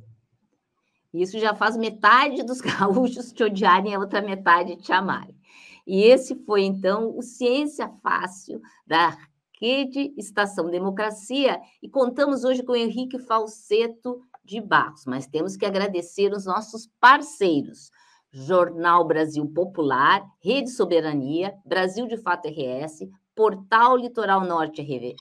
Isso 1.13 1.39
já 1.39 1.55
faz 1.55 1.77
metade 1.77 2.43
dos 2.43 2.61
gaúchos 2.63 3.33
te 3.33 3.43
odiarem 3.43 3.93
e 3.93 3.95
a 3.95 3.99
outra 3.99 4.23
metade 4.23 4.77
te 4.77 4.93
amarem. 4.93 5.37
E 5.91 6.05
esse 6.05 6.37
foi, 6.45 6.63
então, 6.63 7.19
o 7.19 7.21
Ciência 7.21 7.89
Fácil 8.01 8.61
da 8.87 9.19
Rede 9.61 10.15
Estação 10.17 10.71
Democracia 10.71 11.61
e 11.83 11.89
contamos 11.89 12.45
hoje 12.45 12.63
com 12.63 12.77
Henrique 12.77 13.19
Falseto 13.19 14.21
de 14.45 14.61
Barros, 14.61 15.05
mas 15.05 15.27
temos 15.27 15.57
que 15.57 15.67
agradecer 15.67 16.33
os 16.33 16.47
nossos 16.47 16.89
parceiros. 17.01 17.91
Jornal 18.31 19.05
Brasil 19.05 19.45
Popular, 19.53 20.25
Rede 20.41 20.71
Soberania, 20.71 21.53
Brasil 21.67 22.07
de 22.07 22.17
Fato 22.19 22.47
RS, 22.47 23.09
Portal 23.35 23.97
Litoral 23.97 24.43
Norte 24.43 24.81
RS, 24.83 25.21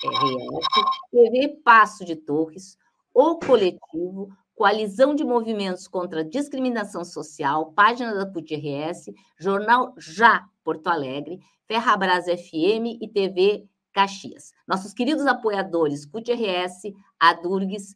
TV 1.09 1.47
Passo 1.63 2.05
de 2.05 2.15
Torres, 2.15 2.77
O 3.11 3.39
Coletivo, 3.39 4.29
Coalizão 4.59 5.15
de 5.15 5.23
Movimentos 5.23 5.87
contra 5.87 6.19
a 6.19 6.23
Discriminação 6.29 7.05
Social, 7.05 7.71
Página 7.71 8.13
da 8.13 8.25
PUT 8.25 8.53
RS, 8.53 9.05
Jornal 9.37 9.95
Já 9.97 10.49
Porto 10.65 10.87
Alegre, 10.87 11.39
Ferrabras 11.65 12.25
FM 12.25 12.99
e 13.01 13.07
TV 13.07 13.65
Caxias. 13.93 14.51
Nossos 14.67 14.93
queridos 14.93 15.25
apoiadores, 15.25 16.05
CUT-RS, 16.05 16.93
Adurgues, 17.17 17.95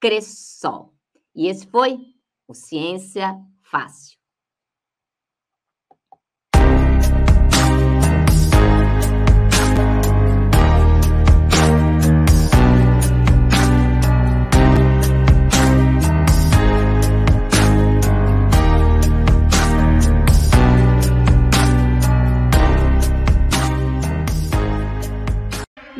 Cressol. 0.00 0.92
E 1.32 1.46
esse 1.46 1.64
foi 1.68 2.00
o 2.48 2.54
Ciência 2.54 3.40
Fácil. 3.62 4.19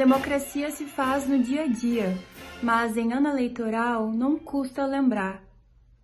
Democracia 0.00 0.70
se 0.70 0.86
faz 0.86 1.28
no 1.28 1.38
dia 1.38 1.64
a 1.64 1.66
dia, 1.66 2.16
mas 2.62 2.96
em 2.96 3.12
ano 3.12 3.28
eleitoral 3.28 4.10
não 4.10 4.38
custa 4.38 4.86
lembrar. 4.86 5.44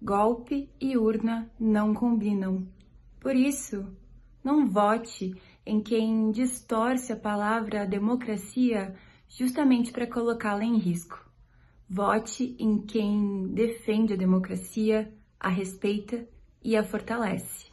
Golpe 0.03 0.69
e 0.79 0.99
urna 0.99 1.51
não 1.59 1.95
combinam. 1.95 2.69
Por 3.19 3.35
isso, 3.35 3.91
não 4.45 4.67
vote 4.67 5.35
em 5.65 5.81
quem 5.81 6.31
distorce 6.31 7.11
a 7.11 7.17
palavra 7.17 7.87
democracia 7.87 8.95
justamente 9.31 9.91
para 9.91 10.07
colocá-la 10.07 10.63
em 10.63 10.77
risco. 10.77 11.19
Vote 11.89 12.55
em 12.59 12.83
quem 12.83 13.49
defende 13.49 14.13
a 14.13 14.17
democracia, 14.17 15.11
a 15.41 15.49
respeita 15.49 16.29
e 16.63 16.77
a 16.77 16.85
fortalece. 16.85 17.73